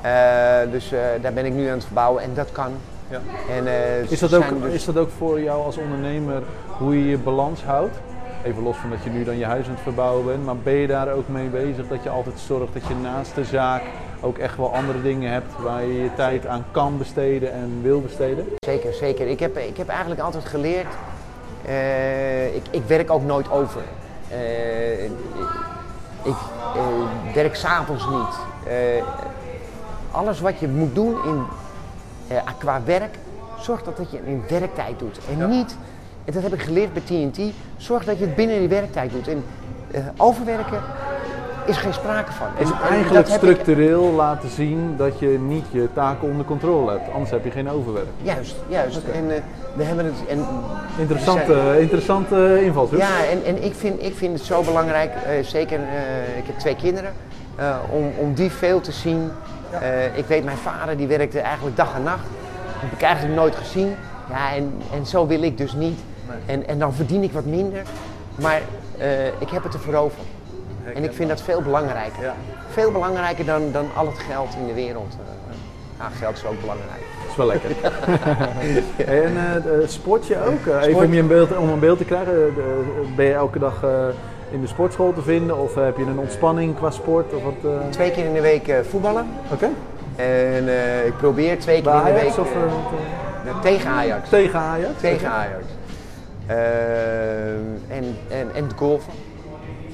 Eh, 0.00 0.72
dus 0.72 0.92
eh, 0.92 0.98
daar 1.22 1.32
ben 1.32 1.44
ik 1.44 1.52
nu 1.52 1.66
aan 1.68 1.74
het 1.74 1.84
verbouwen 1.84 2.22
en 2.22 2.30
dat 2.34 2.52
kan. 2.52 2.72
Ja. 3.10 3.18
En, 3.56 3.66
eh, 3.66 4.10
Is 4.10 4.18
dat, 4.18 4.34
ook, 4.34 4.62
dus- 4.62 4.72
is 4.72 4.84
dat 4.84 4.96
ook 4.96 5.10
voor 5.18 5.40
jou 5.40 5.64
als 5.64 5.76
ondernemer 5.76 6.42
hoe 6.78 6.98
je 6.98 7.08
je 7.10 7.18
balans 7.18 7.64
houdt? 7.64 7.96
Even 8.44 8.62
los 8.62 8.76
van 8.76 8.90
dat 8.90 8.98
je 9.04 9.10
nu 9.10 9.24
dan 9.24 9.38
je 9.38 9.44
huis 9.44 9.66
aan 9.66 9.72
het 9.72 9.80
verbouwen 9.82 10.24
bent, 10.26 10.44
maar 10.44 10.56
ben 10.56 10.72
je 10.72 10.86
daar 10.86 11.12
ook 11.12 11.28
mee 11.28 11.48
bezig 11.48 11.88
dat 11.88 12.02
je 12.02 12.08
altijd 12.08 12.38
zorgt 12.38 12.72
dat 12.72 12.86
je 12.86 12.94
naast 13.02 13.34
de 13.34 13.44
zaak 13.44 13.82
ook 14.24 14.38
echt 14.38 14.56
wel 14.56 14.74
andere 14.74 15.02
dingen 15.02 15.32
hebt 15.32 15.52
waar 15.62 15.82
je 15.84 16.02
je 16.02 16.14
tijd 16.14 16.46
aan 16.46 16.64
kan 16.70 16.98
besteden 16.98 17.52
en 17.52 17.78
wil 17.82 18.00
besteden? 18.00 18.46
Zeker, 18.66 18.92
zeker. 18.92 19.26
Ik 19.28 19.40
heb, 19.40 19.56
ik 19.58 19.76
heb 19.76 19.88
eigenlijk 19.88 20.20
altijd 20.20 20.44
geleerd, 20.44 20.86
eh, 21.64 22.54
ik, 22.54 22.62
ik 22.70 22.82
werk 22.86 23.10
ook 23.10 23.22
nooit 23.22 23.50
over. 23.50 23.80
Eh, 24.28 25.04
ik 26.22 26.36
eh, 26.74 27.34
werk 27.34 27.54
s'avonds 27.54 28.06
niet. 28.08 28.36
Alles 30.10 30.40
wat 30.40 30.58
je 30.58 30.68
moet 30.68 30.94
doen 30.94 31.16
in, 31.24 31.42
eh, 32.28 32.36
qua 32.58 32.80
werk, 32.84 33.14
zorg 33.60 33.82
dat, 33.82 33.96
dat 33.96 34.10
je 34.10 34.16
het 34.16 34.26
in 34.26 34.42
werktijd 34.48 34.98
doet. 34.98 35.18
En 35.30 35.38
Ja. 35.38 35.46
niet, 35.46 35.76
en 36.24 36.32
dat 36.32 36.42
heb 36.42 36.52
ik 36.54 36.62
geleerd 36.62 36.92
bij 36.92 37.02
TNT, 37.02 37.52
zorg 37.76 38.04
dat 38.04 38.18
je 38.18 38.24
het 38.24 38.34
binnen 38.34 38.58
die 38.58 38.68
werktijd 38.68 39.10
doet. 39.10 39.28
En 39.28 39.44
overwerken 40.16 40.80
is 41.64 41.76
geen 41.76 41.92
sprake 41.94 42.32
van. 42.32 42.46
En- 42.58 42.64
en 42.66 42.88
eigenlijk 42.90 43.28
ik- 43.28 43.34
structureel 43.34 44.02
laten 44.12 44.48
zien 44.48 44.94
dat 44.96 45.18
je 45.18 45.26
niet 45.28 45.64
je 45.70 45.88
taken 45.92 46.28
onder 46.28 46.44
controle 46.46 46.90
hebt, 46.90 47.12
anders 47.12 47.30
heb 47.30 47.44
je 47.44 47.50
geen 47.50 47.70
overwerk. 47.70 48.06
Juist, 48.22 48.56
juist. 48.68 49.00
En 49.12 49.30
eh, 49.34 49.40
we 49.74 49.82
hebben 49.82 50.04
het. 50.04 50.14
En, 50.28 50.46
Interessante, 50.98 51.76
interessante 51.80 52.64
invalshoek. 52.64 52.98
Ja, 52.98 53.24
en, 53.30 53.44
en 53.44 53.64
ik, 53.64 53.74
vind, 53.74 54.02
ik 54.02 54.14
vind 54.16 54.38
het 54.38 54.46
zo 54.46 54.62
belangrijk, 54.62 55.10
eh, 55.14 55.44
zeker, 55.44 55.78
eh, 55.78 56.38
ik 56.38 56.46
heb 56.46 56.58
twee 56.58 56.76
kinderen, 56.76 57.12
eh, 57.56 57.76
om, 57.90 58.12
om 58.18 58.34
die 58.34 58.50
veel 58.50 58.80
te 58.80 58.92
zien. 58.92 59.30
Eh, 59.70 60.16
ik 60.18 60.24
weet, 60.26 60.44
mijn 60.44 60.56
vader 60.56 60.96
die 60.96 61.06
werkte 61.06 61.40
eigenlijk 61.40 61.76
dag 61.76 61.94
en 61.94 62.02
nacht. 62.02 62.22
Dat 62.72 62.82
heb 62.82 62.92
ik 62.92 63.02
eigenlijk 63.02 63.34
nooit 63.34 63.54
gezien. 63.56 63.94
Ja, 64.30 64.54
en, 64.54 64.72
en 64.94 65.06
zo 65.06 65.26
wil 65.26 65.42
ik 65.42 65.58
dus 65.58 65.72
niet. 65.72 65.98
En, 66.46 66.68
en 66.68 66.78
dan 66.78 66.94
verdien 66.94 67.22
ik 67.22 67.32
wat 67.32 67.44
minder. 67.44 67.82
Maar 68.40 68.60
eh, 68.98 69.26
ik 69.26 69.48
heb 69.50 69.62
het 69.62 69.74
ervoor 69.74 69.94
over. 69.94 70.18
En 70.94 71.04
ik 71.04 71.12
vind 71.12 71.28
dat 71.28 71.42
veel 71.42 71.62
belangrijker. 71.62 72.22
Ja. 72.22 72.34
Veel 72.70 72.90
belangrijker 72.90 73.44
dan, 73.44 73.72
dan 73.72 73.86
al 73.96 74.06
het 74.06 74.18
geld 74.18 74.54
in 74.60 74.66
de 74.66 74.74
wereld. 74.74 75.12
Eh, 75.12 75.54
ja, 75.98 76.08
geld 76.08 76.36
is 76.36 76.44
ook 76.44 76.60
belangrijk. 76.60 77.02
Dat 77.20 77.30
is 77.30 77.36
wel 77.36 77.46
lekker. 77.46 77.70
en 79.24 79.36
eh, 79.36 79.56
eh, 79.56 79.88
sport 79.88 80.26
je 80.26 80.36
ook? 80.44 80.66
Eh, 80.66 80.82
even 80.88 81.04
om, 81.04 81.12
je 81.14 81.20
een 81.20 81.26
beeld, 81.26 81.56
om 81.56 81.68
een 81.68 81.78
beeld 81.78 81.98
te 81.98 82.04
krijgen, 82.04 82.34
eh, 82.34 83.16
ben 83.16 83.24
je 83.24 83.32
elke 83.32 83.58
dag 83.58 83.82
eh, 83.82 83.90
in 84.50 84.60
de 84.60 84.66
sportschool 84.66 85.12
te 85.12 85.22
vinden 85.22 85.58
of 85.58 85.74
heb 85.74 85.96
je 85.96 86.02
een 86.04 86.18
ontspanning 86.18 86.76
qua 86.76 86.90
sport? 86.90 87.34
Of 87.34 87.42
wat, 87.42 87.54
eh? 87.62 87.70
Twee 87.90 88.10
keer 88.10 88.24
in 88.24 88.32
de 88.32 88.40
week 88.40 88.68
eh, 88.68 88.76
voetballen. 88.88 89.26
Oké. 89.52 89.68
En 90.16 90.68
eh, 90.68 91.06
ik 91.06 91.16
probeer 91.16 91.58
twee 91.58 91.82
keer 91.82 91.92
in 91.92 91.98
de 91.98 92.10
Ajax 92.10 92.36
week... 92.36 92.46
of 92.46 92.52
eh, 92.54 92.62
eh, 92.62 92.68
wat, 92.68 92.92
eh? 92.92 93.50
nou, 93.50 93.62
tegen 93.62 93.90
Ajax. 93.90 94.28
tegen 94.28 94.58
Ajax? 94.58 95.00
Tegen 95.00 95.28
Ajax. 95.28 95.64
Eh, 96.46 96.56
en, 97.96 98.16
en, 98.28 98.48
en 98.54 98.68
golfen. 98.76 99.12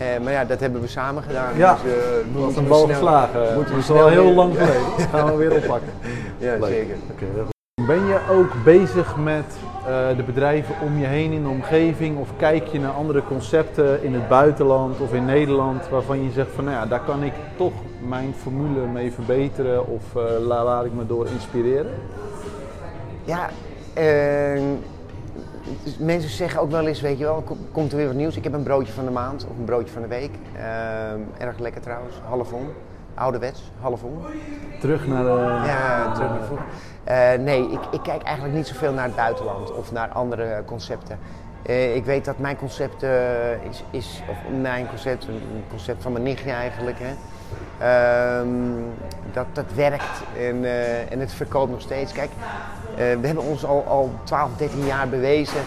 Eh, 0.00 0.06
maar 0.22 0.32
ja, 0.32 0.44
dat 0.44 0.60
hebben 0.60 0.80
we 0.80 0.86
samen 0.86 1.22
gedaan. 1.22 1.56
Ja, 1.56 1.78
dus, 1.82 1.92
eh, 1.92 1.98
Er 1.98 2.24
moeten 2.32 2.40
was 2.46 2.56
een 2.56 2.68
bal 2.68 2.86
geslagen. 2.86 3.40
moeten 3.54 3.56
Dat 3.56 3.72
we 3.72 3.78
is 3.78 3.90
al 3.90 3.96
snel 3.96 4.08
heel 4.08 4.24
weer- 4.24 4.34
lang 4.34 4.52
geleden. 4.58 4.82
Dat 4.98 5.06
gaan 5.20 5.30
we 5.30 5.36
weer 5.36 5.54
oppakken. 5.54 5.92
Ja, 6.38 6.56
Leuk. 6.60 6.64
zeker. 6.68 6.96
Ben 7.86 8.06
je 8.06 8.18
ook 8.30 8.52
bezig 8.64 9.16
met 9.16 9.44
eh, 9.86 10.16
de 10.16 10.22
bedrijven 10.22 10.74
om 10.84 10.98
je 10.98 11.06
heen 11.06 11.32
in 11.32 11.42
de 11.42 11.48
omgeving? 11.48 12.18
Of 12.18 12.28
kijk 12.36 12.66
je 12.66 12.80
naar 12.80 12.90
andere 12.90 13.22
concepten 13.28 14.02
in 14.02 14.14
het 14.14 14.28
buitenland 14.28 15.00
of 15.00 15.12
in 15.12 15.24
Nederland 15.24 15.88
waarvan 15.88 16.24
je 16.24 16.30
zegt 16.30 16.48
van 16.54 16.64
nou 16.64 16.76
ja, 16.76 16.86
daar 16.86 17.00
kan 17.00 17.22
ik 17.22 17.32
toch 17.56 17.72
mijn 18.08 18.34
formule 18.42 18.86
mee 18.86 19.12
verbeteren 19.12 19.86
of 19.86 20.02
eh, 20.16 20.22
la- 20.46 20.64
laat 20.64 20.84
ik 20.84 20.92
me 20.94 21.06
door 21.06 21.26
inspireren? 21.26 21.92
Ja, 23.24 23.48
eh, 23.94 24.54
dus 24.54 24.62
mensen 25.98 26.30
zeggen 26.30 26.60
ook 26.60 26.70
wel 26.70 26.86
eens, 26.86 27.00
weet 27.00 27.18
je 27.18 27.24
wel, 27.24 27.42
kom- 27.42 27.66
komt 27.72 27.90
er 27.90 27.96
weer 27.96 28.06
wat 28.06 28.16
nieuws. 28.16 28.36
Ik 28.36 28.44
heb 28.44 28.52
een 28.52 28.62
broodje 28.62 28.92
van 28.92 29.04
de 29.04 29.10
maand 29.10 29.46
of 29.50 29.58
een 29.58 29.64
broodje 29.64 29.92
van 29.92 30.02
de 30.02 30.08
week. 30.08 30.30
Eh, 30.56 31.46
erg 31.46 31.58
lekker 31.58 31.80
trouwens, 31.80 32.14
half 32.28 32.52
om. 32.52 32.72
Ouderwets, 33.14 33.70
half 33.80 34.02
om. 34.02 34.22
Terug 34.80 35.06
naar 35.06 35.22
de... 35.24 35.60
Ja, 35.66 36.12
terug 36.12 36.28
naar 36.30 36.42
vroeger. 36.44 36.66
Eh, 37.04 37.38
nee, 37.38 37.70
ik, 37.70 37.80
ik 37.90 38.02
kijk 38.02 38.22
eigenlijk 38.22 38.56
niet 38.56 38.66
zoveel 38.66 38.92
naar 38.92 39.04
het 39.04 39.16
buitenland 39.16 39.72
of 39.74 39.92
naar 39.92 40.08
andere 40.08 40.62
concepten. 40.66 41.18
Eh, 41.62 41.94
ik 41.96 42.04
weet 42.04 42.24
dat 42.24 42.38
mijn 42.38 42.56
concept 42.56 43.02
eh, 43.02 43.52
is, 43.70 43.84
is, 43.90 44.22
of 44.30 44.36
mijn 44.60 44.88
concept, 44.88 45.26
een 45.28 45.64
concept 45.68 46.02
van 46.02 46.12
mijn 46.12 46.24
nichtje 46.24 46.50
eigenlijk, 46.50 46.96
hè, 47.00 47.14
ehm, 47.78 48.48
dat 49.32 49.46
dat 49.52 49.72
werkt 49.74 50.22
en, 50.38 50.64
eh, 50.64 51.12
en 51.12 51.20
het 51.20 51.32
verkoopt 51.32 51.70
nog 51.70 51.80
steeds. 51.80 52.12
Kijk, 52.12 52.30
eh, 52.30 52.89
we 53.20 53.26
hebben 53.26 53.44
ons 53.44 53.64
al, 53.64 53.84
al 53.88 54.10
12, 54.24 54.50
13 54.56 54.86
jaar 54.86 55.08
bewezen. 55.08 55.60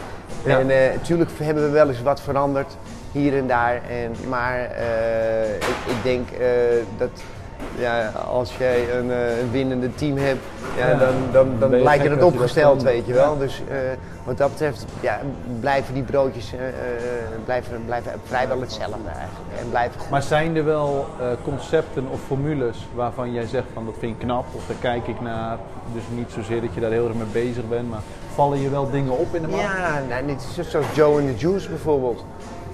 Ja. 0.45 0.59
En 0.59 0.69
eh, 0.69 0.93
natuurlijk 0.93 1.31
hebben 1.37 1.63
we 1.63 1.69
wel 1.69 1.89
eens 1.89 2.01
wat 2.01 2.21
veranderd 2.21 2.77
hier 3.11 3.37
en 3.37 3.47
daar. 3.47 3.81
En, 3.89 4.29
maar 4.29 4.59
eh, 4.59 5.55
ik, 5.55 5.77
ik 5.87 6.03
denk 6.03 6.29
eh, 6.29 6.47
dat 6.97 7.09
ja, 7.77 8.07
als 8.09 8.57
jij 8.57 8.97
een, 8.97 9.11
eh, 9.11 9.39
een 9.39 9.51
winnende 9.51 9.95
team 9.95 10.17
hebt, 10.17 10.41
ja, 10.77 10.87
Ja, 10.87 10.97
dan, 10.97 11.13
dan, 11.31 11.47
dan 11.59 11.71
dan 11.71 11.81
lijkt 11.81 12.03
het 12.03 12.19
je 12.19 12.25
opgesteld, 12.25 12.83
weet 12.83 13.05
je 13.05 13.13
wel. 13.13 13.33
Ja. 13.33 13.39
Dus 13.39 13.61
eh, 13.69 13.77
wat 14.23 14.37
dat 14.37 14.49
betreft 14.49 14.85
ja, 14.99 15.19
blijven 15.59 15.93
die 15.93 16.03
broodjes 16.03 16.53
eh, 16.53 16.59
blijven, 17.45 17.81
blijven 17.85 18.11
vrijwel 18.23 18.61
hetzelfde 18.61 19.09
eigenlijk. 19.09 19.59
En 19.59 19.69
blijven 19.69 19.99
goed. 19.99 20.09
Maar 20.09 20.21
zijn 20.21 20.55
er 20.55 20.65
wel 20.65 21.07
concepten 21.43 22.07
of 22.11 22.19
formules 22.27 22.87
waarvan 22.95 23.33
jij 23.33 23.45
zegt 23.45 23.65
van 23.73 23.85
dat 23.85 23.93
vind 23.99 24.13
ik 24.13 24.19
knap 24.19 24.45
of 24.51 24.67
daar 24.67 24.77
kijk 24.79 25.07
ik 25.07 25.21
naar? 25.21 25.57
Dus 25.93 26.03
niet 26.15 26.31
zozeer 26.31 26.61
dat 26.61 26.73
je 26.73 26.79
daar 26.79 26.91
heel 26.91 27.07
erg 27.07 27.15
mee 27.15 27.45
bezig 27.45 27.67
bent, 27.69 27.89
maar 27.89 28.01
vallen 28.33 28.61
je 28.61 28.69
wel 28.69 28.89
dingen 28.89 29.17
op 29.17 29.35
in 29.35 29.41
de 29.41 29.47
markt? 29.47 29.63
Ja, 29.63 30.01
nou, 30.09 30.37
zoals 30.61 30.85
Joe 30.93 31.21
and 31.21 31.27
the 31.27 31.47
Juice 31.47 31.69
bijvoorbeeld. 31.69 32.25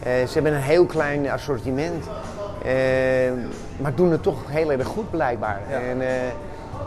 Ze 0.04 0.34
hebben 0.34 0.54
een 0.54 0.62
heel 0.62 0.86
klein 0.86 1.30
assortiment, 1.30 2.06
maar 3.82 3.96
doen 3.96 4.12
het 4.12 4.24
toch 4.24 4.38
heel 4.48 4.72
erg 4.72 4.88
goed 4.88 5.10
blijkbaar. 5.10 5.60
Ja. 5.70 5.76
En, 5.80 6.02
eh, 6.02 6.08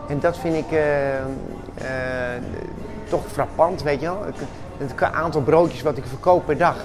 en 0.09 0.19
dat 0.21 0.39
vind 0.39 0.55
ik 0.57 0.71
eh, 0.73 1.17
eh, 1.19 1.25
toch 3.09 3.23
frappant, 3.27 3.83
weet 3.83 4.01
je 4.01 4.07
wel. 4.07 4.23
Het, 4.25 4.37
het 4.77 5.13
aantal 5.13 5.41
broodjes 5.41 5.83
wat 5.83 5.97
ik 5.97 6.05
verkoop 6.07 6.47
per 6.47 6.57
dag. 6.59 6.77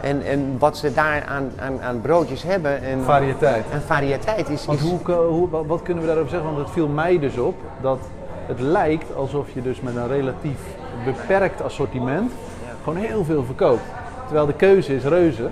En, 0.00 0.22
en 0.22 0.56
wat 0.58 0.76
ze 0.76 0.92
daar 0.94 1.24
aan, 1.28 1.50
aan, 1.60 1.82
aan 1.82 2.00
broodjes 2.00 2.42
hebben. 2.42 2.82
En, 2.82 3.02
Variëteit. 3.02 3.64
en 3.72 3.82
variëteit 3.82 4.48
is... 4.48 4.66
Want 4.66 4.80
hoe, 4.80 5.12
hoe, 5.12 5.48
wat- 5.50 5.66
wat 5.66 5.82
kunnen 5.82 6.02
we 6.02 6.08
daarover 6.08 6.30
zeggen? 6.30 6.48
Want 6.52 6.62
het 6.64 6.70
viel 6.74 6.88
mij 6.88 7.18
dus 7.18 7.36
op 7.38 7.54
dat 7.80 7.98
het 8.46 8.60
lijkt 8.60 9.16
alsof 9.16 9.46
je 9.52 9.62
dus 9.62 9.80
met 9.80 9.96
een 9.96 10.08
relatief 10.08 10.58
beperkt 11.04 11.62
assortiment 11.62 12.32
gewoon 12.84 12.98
heel 12.98 13.24
veel 13.24 13.44
verkoopt. 13.44 13.82
Terwijl 14.24 14.46
de 14.46 14.52
keuze 14.54 14.94
is 14.94 15.04
reuze. 15.04 15.48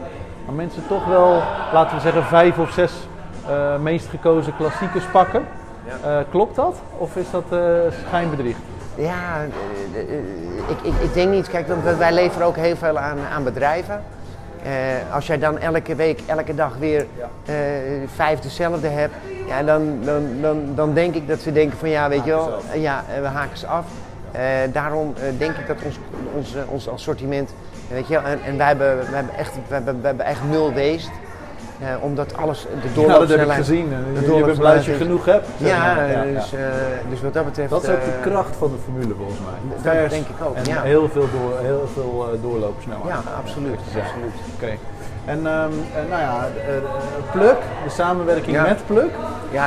Maar 0.46 0.54
mensen 0.54 0.82
toch 0.88 1.06
wel, 1.06 1.42
laten 1.72 1.96
we 1.96 2.02
zeggen, 2.02 2.25
vijf 2.25 2.58
of 2.58 2.70
zes 2.70 2.92
eh, 3.48 3.76
meest 3.76 4.08
gekozen 4.08 4.56
klassiekers 4.56 5.04
pakken. 5.04 5.42
Eh, 6.04 6.18
klopt 6.30 6.56
dat? 6.56 6.76
Of 6.98 7.16
is 7.16 7.30
dat 7.30 7.44
eh, 7.50 7.58
schijnbedriegt? 8.06 8.58
Ja, 8.94 9.42
ik, 10.68 10.78
ik, 10.82 10.94
ik 11.02 11.14
denk 11.14 11.30
niet. 11.30 11.48
Kijk, 11.48 11.68
want 11.68 11.96
wij 11.98 12.12
leveren 12.12 12.46
ook 12.46 12.56
heel 12.56 12.76
veel 12.76 12.98
aan, 12.98 13.18
aan 13.32 13.44
bedrijven. 13.44 14.02
Als 15.12 15.26
jij 15.26 15.38
dan 15.38 15.58
elke 15.58 15.94
week, 15.94 16.20
elke 16.26 16.54
dag 16.54 16.76
weer 16.78 17.06
vijf 18.14 18.40
dezelfde 18.40 18.88
hebt, 18.88 19.14
ja, 19.46 19.62
dan, 19.62 19.98
dan, 20.04 20.40
dan, 20.40 20.74
dan 20.74 20.94
denk 20.94 21.14
ik 21.14 21.28
dat 21.28 21.40
ze 21.40 21.52
denken 21.52 21.78
van 21.78 21.88
ja, 21.88 22.08
weet 22.08 22.24
je 22.24 22.30
wel, 22.30 22.58
ja, 22.74 23.04
we 23.20 23.26
haken 23.26 23.58
ze 23.58 23.66
af. 23.66 23.86
Daarom 24.72 25.14
denk 25.38 25.56
ik 25.56 25.66
dat 25.66 25.76
ons, 25.84 25.98
ons, 26.34 26.54
ons 26.68 26.88
assortiment 26.88 27.54
Weet 27.88 28.08
je, 28.08 28.16
en, 28.16 28.42
en 28.42 28.56
wij, 28.56 28.66
hebben, 28.66 28.96
wij, 28.96 29.06
hebben 29.14 29.34
echt, 29.34 29.54
wij, 29.54 29.76
hebben, 29.76 29.94
wij 30.00 30.08
hebben 30.08 30.26
echt 30.26 30.40
nul 30.50 30.72
waste. 30.72 31.10
Eh, 31.80 31.87
omdat 32.00 32.37
alles, 32.37 32.62
de 32.62 32.68
Ja, 32.68 32.80
dat 32.80 32.83
heb 32.83 32.90
ik 32.90 32.95
doorloopsnelheid... 32.95 33.59
gezien. 33.59 33.92
En 33.92 34.04
de 34.14 34.21
je- 34.21 34.35
je 34.37 34.45
bent 34.45 34.59
blij 34.59 34.76
als 34.76 34.87
je 34.87 34.99
doorloopsnelheid 34.99 35.02
genoeg 35.02 35.25
hebt. 35.25 35.47
Ja, 35.56 36.23
dus, 36.23 36.52
eh, 36.52 36.61
dus 37.11 37.21
wat 37.23 37.33
dat 37.35 37.45
betreft... 37.45 37.71
Dat 37.71 37.83
is 37.83 37.88
ook 37.88 38.04
de 38.04 38.11
eh, 38.11 38.21
kracht 38.30 38.56
van 38.56 38.71
de 38.71 38.78
formule 38.85 39.14
volgens 39.14 39.38
mij. 39.38 39.59
dat 39.83 39.92
Vers 39.92 40.12
denk 40.12 40.26
ik 40.28 40.47
ook, 40.47 40.56
En 40.56 40.64
ja. 40.64 40.83
heel 40.83 41.09
veel, 41.09 41.28
door, 41.38 41.59
heel 41.62 41.88
veel 41.95 42.28
eh, 42.33 42.42
doorloopsnelheid. 42.42 43.09
Ja, 43.09 43.21
absoluut. 43.38 43.78
Ja. 43.95 44.00
absoluut. 44.00 44.35
Oké. 44.56 44.73
En 45.25 45.38
ehm, 45.47 45.71
eh, 45.95 46.11
nou 46.11 46.23
ja, 46.23 46.49
eh, 46.66 46.76
eh, 46.76 46.83
Pluk, 47.33 47.59
de 47.85 47.90
samenwerking 47.90 48.62
met 48.62 48.87
Pluk. 48.87 49.11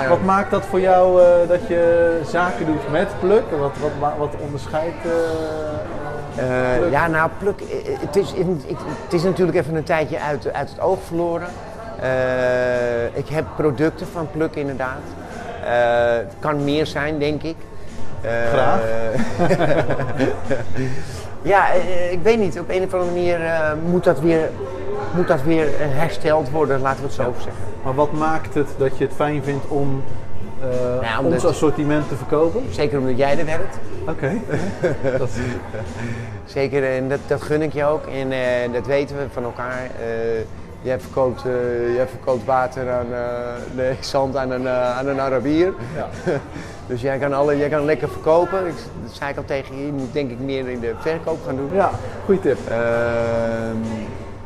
Wat 0.09 0.23
maakt 0.23 0.51
dat 0.51 0.65
voor 0.65 0.79
jou 0.79 1.21
eh, 1.21 1.27
dat 1.47 1.67
je 1.67 2.19
zaken 2.25 2.65
doet 2.65 2.91
met 2.91 3.07
Pluk? 3.19 3.43
Wat, 3.59 3.71
wat, 3.81 4.11
wat, 4.17 4.33
onderscheidt 4.45 5.05
eh, 5.05 5.11
Eh, 6.35 6.91
ja, 6.91 7.07
nou, 7.07 7.29
pluk, 7.37 7.61
eh, 7.61 7.99
het 7.99 8.15
is, 8.15 8.33
het 9.03 9.13
is 9.13 9.23
natuurlijk 9.23 9.57
even 9.57 9.75
een 9.75 9.83
tijdje 9.83 10.19
uit, 10.19 10.53
uit 10.53 10.69
het 10.69 10.79
oog 10.79 10.97
verloren. 11.07 11.47
Eh, 12.01 13.17
ik 13.17 13.27
heb 13.29 13.45
producten 13.55 14.07
van 14.07 14.27
Pluk 14.31 14.55
inderdaad. 14.55 15.01
Eh, 15.63 15.71
het 16.17 16.33
kan 16.39 16.63
meer 16.63 16.85
zijn, 16.85 17.19
denk 17.19 17.41
ik. 17.43 17.55
Eh, 18.21 18.31
Graag. 18.51 18.79
ja, 21.41 21.67
ik 22.11 22.19
weet 22.23 22.39
niet. 22.39 22.59
Op 22.59 22.69
een 22.69 22.83
of 22.83 22.93
andere 22.93 23.11
manier 23.11 23.39
moet, 23.85 24.03
dat 24.03 24.19
weer, 24.19 24.49
moet 25.15 25.27
dat 25.27 25.41
weer 25.41 25.67
hersteld 25.77 26.49
worden, 26.49 26.81
laten 26.81 26.99
we 26.99 27.05
het 27.05 27.15
zo 27.15 27.33
zeggen. 27.35 27.63
Maar 27.83 27.95
wat 27.95 28.11
maakt 28.11 28.53
het 28.53 28.67
dat 28.77 28.97
je 28.97 29.03
het 29.03 29.13
fijn 29.13 29.43
vindt 29.43 29.67
om 29.67 30.03
omdat- 31.19 31.33
ons 31.33 31.45
assortiment 31.45 32.07
te 32.09 32.15
verkopen? 32.15 32.61
Zeker 32.69 32.99
omdat 32.99 33.17
jij 33.17 33.39
er 33.39 33.45
werkt. 33.45 33.77
Oké. 34.07 34.31
Dat 35.17 35.29
Zeker, 36.45 36.95
en 36.95 37.09
dat, 37.09 37.19
dat 37.27 37.41
gun 37.41 37.61
ik 37.61 37.73
je 37.73 37.85
ook. 37.85 38.05
En 38.05 38.31
dat 38.71 38.85
weten 38.85 39.17
we 39.17 39.23
van 39.33 39.43
elkaar. 39.43 39.89
Jij, 40.81 40.99
verkoopt, 40.99 41.41
jij 41.95 42.07
verkoopt 42.07 42.45
water 42.45 42.91
aan, 42.91 43.05
eh, 43.13 43.19
nee, 43.75 43.97
zand 44.13 44.35
aan 44.35 44.51
een, 44.51 44.67
eh, 44.67 44.97
aan 44.97 45.07
een 45.07 45.19
Arabier. 45.19 45.73
ja. 45.95 46.07
Dus 46.87 47.01
jij 47.01 47.17
kan, 47.17 47.33
alle, 47.33 47.57
jij 47.57 47.69
kan 47.69 47.85
lekker 47.85 48.09
verkopen. 48.09 48.67
Ik, 48.67 48.73
dat 49.03 49.11
zei 49.11 49.31
ik 49.31 49.37
al 49.37 49.43
tegen 49.45 49.77
je. 49.77 49.85
Je 49.85 49.91
moet 49.91 50.13
denk 50.13 50.31
ik 50.31 50.39
meer 50.39 50.67
in 50.69 50.79
de 50.79 50.93
verkoop 50.99 51.37
gaan 51.45 51.55
doen. 51.55 51.69
ja, 51.73 51.89
goede 52.25 52.41
tip. 52.41 52.57
Ehm, 52.69 53.75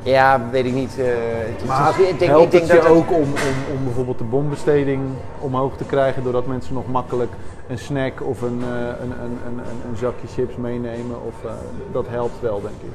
ja, 0.01 0.41
weet 0.51 0.65
ik 0.65 0.73
niet. 0.73 0.99
eh, 0.99 1.05
het- 1.05 1.65
Maar 1.67 1.89
is- 1.99 2.07
ik 2.09 2.19
denk, 2.19 2.31
helpt 2.31 2.45
ik 2.45 2.51
denk 2.51 2.63
het 2.63 2.71
je 2.71 2.77
dat 2.77 2.87
het- 2.87 2.97
ook 2.97 3.11
om, 3.11 3.21
om, 3.21 3.75
om 3.77 3.83
bijvoorbeeld 3.83 4.17
de 4.17 4.23
bombesteding 4.23 5.01
omhoog 5.39 5.77
te 5.77 5.83
krijgen 5.83 6.23
doordat 6.23 6.45
mensen 6.47 6.73
nog 6.73 6.87
makkelijk 6.87 7.31
een 7.67 7.77
snack 7.77 8.21
of 8.21 8.41
een, 8.41 8.61
een, 9.01 9.11
een, 9.11 9.37
een, 9.47 9.59
een, 9.89 9.97
zakje 9.97 10.27
chips 10.27 10.55
meenemen? 10.55 11.15
Of, 11.25 11.51
dat 11.91 12.05
helpt 12.09 12.41
wel, 12.41 12.61
denk 12.61 12.75
ik. 12.81 12.91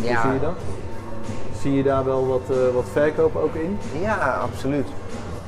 Hoe 0.00 0.08
Ja. 0.10 0.20
zie 0.22 0.32
je 0.32 0.40
dat? 0.40 0.54
Zie 1.60 1.72
je 1.74 1.82
daar 1.82 2.04
wel 2.04 2.26
wat, 2.26 2.42
eh, 2.50 2.74
wat 2.74 2.84
verkoop 2.92 3.36
ook 3.36 3.54
in? 3.54 3.78
Ja, 4.00 4.38
absoluut. 4.42 4.86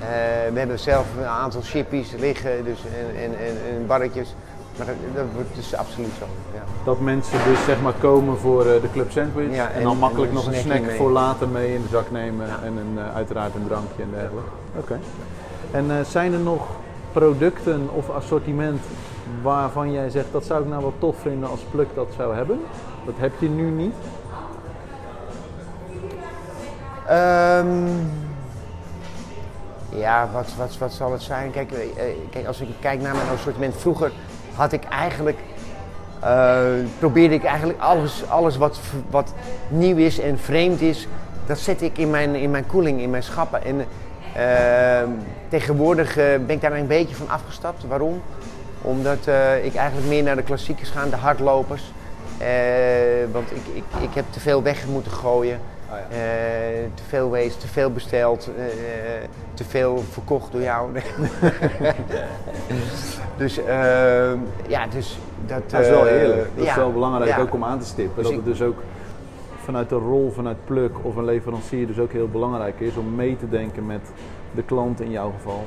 Eh, 0.00 0.07
we 0.52 0.59
hebben 0.59 0.79
zelf 0.79 1.07
een 1.19 1.25
aantal 1.26 1.61
chippies 1.61 2.12
liggen 2.19 2.64
dus, 2.64 2.79
en, 2.85 3.17
en, 3.23 3.38
en, 3.38 3.57
en 3.76 3.87
barretjes. 3.87 4.35
Maar 4.76 4.87
dat, 4.87 4.97
dat 5.14 5.25
wordt 5.35 5.55
dus 5.55 5.75
absoluut 5.75 6.11
zo. 6.19 6.25
Ja. 6.55 6.62
Dat 6.85 7.00
mensen 7.00 7.38
dus 7.45 7.64
zeg 7.64 7.81
maar 7.83 7.93
komen 8.00 8.38
voor 8.38 8.61
eh, 8.61 8.81
de 8.83 8.90
club 8.93 9.11
sandwich 9.11 9.55
Ja, 9.55 9.69
en, 9.69 9.75
en- 9.75 9.83
dan 9.83 9.99
makkelijk 9.99 10.29
en 10.29 10.35
nog 10.37 10.47
een 10.47 10.55
snack 10.55 10.81
mee. 10.81 10.97
voor 10.97 11.11
later 11.11 11.49
mee 11.49 11.75
in 11.75 11.83
de 11.83 11.88
zak 11.88 12.11
nemen 12.11 12.47
en 12.64 12.76
een, 12.76 12.99
uiteraard 13.14 13.55
een 13.55 13.67
drankje 13.67 14.02
en 14.02 14.11
dergelijke. 14.11 14.50
Oké. 14.79 14.99
En 15.71 16.07
zijn 16.07 16.33
er 16.33 16.38
nog 16.38 16.67
producten 17.12 17.88
of 17.93 18.11
assortiment 18.11 18.81
waarvan 19.43 19.93
jij 19.93 20.11
zegt 20.11 20.26
dat 20.33 20.45
zou 20.45 20.62
ik 20.62 20.69
nou 20.69 20.81
wel 20.83 20.93
tof 20.99 21.17
vinden 21.23 21.49
als 21.50 21.61
Pluk 21.71 21.88
dat 21.95 22.09
zou 22.17 22.35
hebben? 22.35 22.61
Dat 23.05 23.14
heb 23.19 23.33
je 23.38 23.49
nu 23.49 23.71
niet. 23.71 23.95
Ehm, 27.11 27.67
ja, 29.88 30.29
wat, 30.33 30.55
wat, 30.57 30.79
wat 30.79 30.93
zal 30.93 31.12
het 31.12 31.23
zijn? 31.23 31.50
Kijk, 31.50 31.73
eh, 31.73 32.05
kijk, 32.31 32.47
als 32.47 32.61
ik 32.61 32.69
kijk 32.81 33.00
naar 33.00 33.14
mijn 33.14 33.29
assortiment 33.29 33.75
vroeger, 33.76 34.12
had 34.55 34.73
ik 34.73 34.85
eigenlijk, 34.85 35.38
eh, 36.21 36.61
probeerde 36.99 37.35
ik 37.35 37.44
eigenlijk 37.44 37.81
alles, 37.81 38.29
alles 38.29 38.57
wat, 38.57 38.81
wat 39.11 39.35
nieuw 39.68 39.96
is 39.96 40.18
en 40.18 40.38
vreemd 40.38 40.81
is, 40.81 41.09
dat 41.46 41.59
zet 41.59 41.83
ik 41.83 41.99
in 41.99 42.11
mijn, 42.11 42.35
in 42.35 42.51
mijn 42.51 42.66
koeling, 42.66 43.01
in 43.01 43.11
mijn 43.11 43.23
schappen. 43.23 43.64
En 43.64 43.87
ehm, 44.35 45.09
tegenwoordig 45.49 46.16
eh, 46.16 46.25
ben 46.25 46.57
ik 46.57 46.61
daar 46.61 46.73
een 46.73 46.87
beetje 46.87 47.14
van 47.14 47.29
afgestapt. 47.29 47.87
Waarom? 47.87 48.23
Omdat 48.83 49.27
ik 49.62 49.75
eigenlijk 49.75 50.09
meer 50.09 50.23
naar 50.23 50.37
de 50.37 50.42
klassiekers 50.42 50.90
ga, 50.90 51.05
de 51.05 51.16
hardlopers. 51.16 51.92
Want 53.33 53.51
ik, 53.51 53.62
ik, 53.75 53.85
ik 54.01 54.14
heb 54.14 54.25
te 54.31 54.40
veel 54.40 54.62
weg 54.62 54.87
moeten 54.87 55.12
gooien. 55.12 55.61
Ja. 55.90 56.16
Eh, 56.16 56.85
te 56.94 57.03
veel 57.09 57.31
waste, 57.31 57.59
te 57.59 57.68
veel 57.68 57.90
besteld, 57.90 58.50
eh, 58.57 58.64
te 59.55 59.64
veel 59.64 59.98
verkocht 59.98 60.53
door 60.53 60.61
jou. 60.61 60.90
dus 63.37 63.61
ja, 64.68 64.87
dus 64.87 65.18
dat... 65.46 65.70
Dat 65.70 65.81
is 65.81 65.88
wel 65.88 66.07
eh, 66.07 66.22
eerlijk. 66.22 66.48
Dat 66.57 66.66
is 66.66 66.74
wel 66.74 66.92
belangrijk 66.92 67.31
ja. 67.31 67.40
ook 67.40 67.55
om 67.55 67.64
aan 67.64 67.79
te 67.79 67.87
stippen. 67.87 68.22
Dus 68.22 68.26
dat 68.26 68.35
het 68.35 68.44
dus 68.44 68.62
ook 68.62 68.83
vanuit 69.57 69.88
de 69.88 69.94
rol 69.94 70.31
vanuit 70.31 70.64
Pluk 70.64 70.92
of 71.03 71.16
een 71.16 71.24
leverancier 71.24 71.87
dus 71.87 71.98
ook 71.98 72.12
heel 72.12 72.29
belangrijk 72.29 72.81
is 72.81 72.96
om 72.96 73.14
mee 73.14 73.37
te 73.37 73.48
denken 73.48 73.87
met 73.87 74.11
de 74.55 74.62
klant 74.62 75.00
in 75.00 75.11
jouw 75.11 75.31
geval. 75.31 75.64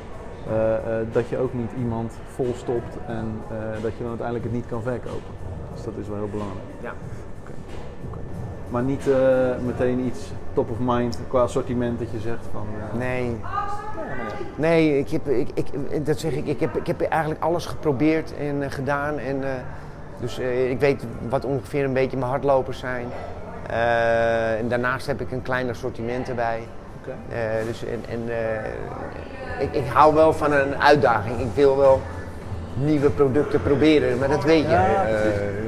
Eh, 0.48 0.76
eh, 0.76 1.08
dat 1.12 1.30
je 1.30 1.38
ook 1.38 1.54
niet 1.54 1.72
iemand 1.78 2.14
volstopt 2.36 2.98
en 3.08 3.42
eh, 3.50 3.82
dat 3.82 3.92
je 3.92 4.00
dan 4.00 4.08
uiteindelijk 4.08 4.44
het 4.44 4.54
niet 4.54 4.66
kan 4.68 4.82
verkopen. 4.82 5.34
Dus 5.74 5.84
dat 5.84 5.94
is 6.00 6.08
wel 6.08 6.18
heel 6.18 6.30
belangrijk. 6.30 6.66
Ja. 6.82 6.94
Maar 8.74 8.84
niet 8.84 9.08
eh, 9.08 9.16
meteen 9.66 10.00
iets 10.00 10.32
top 10.54 10.70
of 10.70 10.78
mind 10.80 11.20
qua 11.28 11.42
assortiment 11.42 12.00
dat 12.00 12.12
je 12.12 12.20
zegt 12.20 12.46
van... 12.52 12.68
eh, 12.92 12.98
Nee. 12.98 13.36
Nee, 14.56 14.98
ik 14.98 15.10
heb, 15.10 15.28
ik, 15.28 15.50
ik, 15.54 16.06
dat 16.06 16.20
zeg 16.20 16.32
ik, 16.32 16.46
ik 16.48 16.60
heb, 16.60 16.76
ik 16.78 16.88
heb 16.88 17.02
eigenlijk 17.02 17.44
alles 17.44 17.66
geprobeerd 17.66 18.34
en 18.38 18.64
eh, 18.64 18.72
gedaan. 18.72 19.18
En, 19.18 19.44
dus 20.20 20.40
ik 20.70 20.80
weet 20.80 21.06
wat 21.30 21.46
ongeveer 21.46 21.84
een 21.84 21.94
beetje 21.94 22.18
mijn 22.18 22.30
hardlopers 22.30 22.80
zijn. 22.80 23.06
En 24.58 24.68
daarnaast 24.68 25.08
heb 25.08 25.22
ik 25.22 25.32
een 25.32 25.42
klein 25.42 25.70
assortiment 25.70 26.30
erbij. 26.30 26.64
Oké. 27.02 27.16
Eh, 27.36 27.66
dus 27.68 27.86
en, 27.86 28.04
en, 28.10 28.22
ik, 29.60 29.74
ik 29.74 29.88
hou 29.88 30.14
wel 30.14 30.34
van 30.34 30.52
een 30.52 30.82
uitdaging. 30.82 31.40
Ik 31.40 31.52
wil 31.54 31.78
wel 31.78 32.02
nieuwe 32.74 33.10
producten 33.10 33.62
proberen, 33.62 34.18
maar 34.18 34.28
dat 34.30 34.44
weet 34.44 34.64
je. 34.64 34.70
Ja, 34.70 34.86
Eh, 34.86 35.14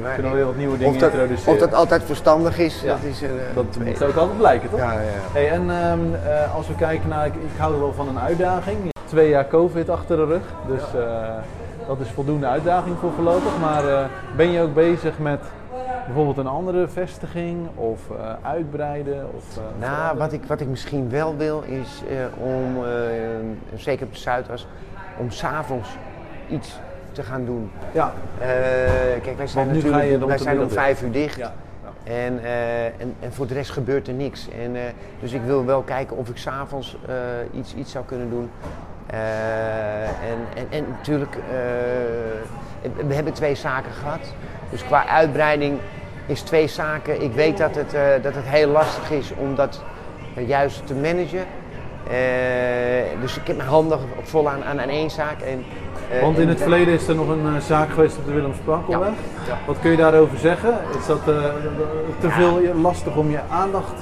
maar 0.02 0.08
We 0.08 0.14
kunnen 0.14 0.24
wel 0.24 0.34
weer 0.34 0.44
wat 0.46 0.56
nieuwe 0.56 0.78
dingen 0.78 0.94
of 0.94 0.98
dat, 1.00 1.10
introduceren. 1.12 1.52
Of 1.54 1.58
dat 1.58 1.74
altijd 1.74 2.02
verstandig 2.02 2.58
is, 2.58 2.80
Ja. 2.82 2.88
dat 2.88 3.02
is 3.02 3.22
eh, 3.22 3.28
Dat 3.54 3.64
moet 3.84 4.02
ook 4.02 4.16
altijd 4.16 4.38
blijken, 4.38 4.70
toch? 4.70 4.78
Ja, 4.78 4.92
ja. 4.92 4.98
Hey, 5.32 5.50
en 5.50 5.70
ehm, 5.70 5.98
eh, 6.28 6.54
als 6.54 6.68
we 6.68 6.74
kijken 6.74 7.08
naar, 7.08 7.26
ik, 7.26 7.34
ik 7.34 7.58
hou 7.58 7.74
er 7.74 7.80
wel 7.80 7.92
van 7.92 8.08
een 8.08 8.18
uitdaging. 8.18 8.76
Twee 9.04 9.28
jaar 9.28 9.46
COVID 9.48 9.88
achter 9.90 10.16
de 10.16 10.24
rug, 10.24 10.42
dus 10.66 10.82
eh, 11.02 11.28
dat 11.86 12.00
is 12.00 12.08
voldoende 12.10 12.46
uitdaging 12.46 12.96
voor 13.00 13.12
voorlopig. 13.12 13.58
Maar 13.60 13.88
eh, 13.88 14.04
ben 14.36 14.50
je 14.50 14.60
ook 14.60 14.74
bezig 14.74 15.18
met 15.18 15.40
bijvoorbeeld 16.06 16.36
een 16.36 16.46
andere 16.46 16.88
vestiging 16.88 17.68
of 17.74 18.00
eh, 18.10 18.48
uitbreiden? 18.50 19.26
Of, 19.36 19.56
eh, 19.56 19.88
Nou, 19.88 20.18
wat 20.18 20.32
ik, 20.32 20.44
wat 20.46 20.60
ik 20.60 20.68
misschien 20.68 21.10
wel 21.10 21.36
wil 21.36 21.62
is 21.66 22.02
eh, 22.08 22.42
om, 22.46 22.84
eh, 22.84 22.90
zeker 23.76 24.06
op 24.06 24.12
de 24.12 24.18
Zuidas, 24.18 24.66
om 25.18 25.30
s'avonds 25.30 25.88
iets 26.48 26.78
te 27.16 27.22
gaan 27.22 27.44
doen. 27.44 27.70
Ja, 27.92 28.12
Eh, 28.38 28.46
kijk, 29.22 29.36
wij 29.36 29.46
zijn 29.46 29.66
natuurlijk 29.66 29.94
wij 29.94 30.36
de 30.36 30.42
zijn 30.42 30.60
om 30.60 30.70
vijf 30.70 31.02
uur 31.02 31.12
dicht. 31.12 31.36
ja. 31.36 31.52
En, 32.04 32.44
eh, 32.44 32.84
en, 32.84 33.14
en 33.20 33.32
voor 33.32 33.46
de 33.46 33.54
rest 33.54 33.70
gebeurt 33.70 34.08
er 34.08 34.14
niks. 34.14 34.48
En, 34.62 34.76
eh, 34.76 34.82
dus 35.20 35.32
ik 35.32 35.40
wil 35.46 35.64
wel 35.64 35.82
kijken 35.82 36.16
of 36.16 36.28
ik 36.28 36.36
s'avonds 36.36 36.96
iets, 37.54 37.74
iets 37.74 37.92
zou 37.92 38.04
kunnen 38.04 38.30
doen. 38.30 38.50
En, 39.06 40.38
en, 40.56 40.66
en 40.70 40.84
natuurlijk, 40.88 41.36
we 43.06 43.14
hebben 43.14 43.32
twee 43.32 43.54
zaken 43.54 43.92
gehad. 43.92 44.20
Dus 44.70 44.84
qua 44.84 45.06
uitbreiding 45.06 45.78
is 46.26 46.40
twee 46.40 46.66
zaken. 46.68 47.22
Ik 47.22 47.32
weet 47.32 47.58
dat 47.58 47.74
het, 47.74 48.22
dat 48.22 48.34
het 48.34 48.44
heel 48.44 48.68
lastig 48.68 49.10
is 49.10 49.32
om 49.36 49.54
dat 49.54 49.82
juist 50.46 50.86
te 50.86 50.94
managen. 50.94 51.44
Dus 53.20 53.36
ik 53.36 53.46
heb 53.46 53.56
mijn 53.56 53.68
handen 53.68 53.98
vol 54.22 54.50
aan, 54.50 54.64
aan, 54.64 54.80
aan 54.80 54.88
één 54.88 55.10
zaak. 55.10 55.40
En, 55.40 55.64
Want 56.20 56.38
in 56.38 56.48
het 56.48 56.60
verleden 56.60 56.94
is 56.94 57.08
er 57.08 57.14
nog 57.14 57.28
een 57.28 57.46
eh, 57.46 57.60
zaak 57.60 57.90
geweest 57.90 58.16
op 58.16 58.26
de 58.26 58.32
Willem 58.32 58.54
Sprankelweg. 58.54 59.08
Ja. 59.46 59.58
Wat 59.66 59.76
kun 59.80 59.90
je 59.90 59.96
daarover 59.96 60.38
zeggen? 60.38 60.74
Is 60.98 61.06
dat 61.06 61.18
eh, 61.28 61.34
te 62.20 62.30
veel 62.30 62.60
lastig 62.80 63.16
om 63.16 63.30
je 63.30 63.38
aandacht 63.50 63.92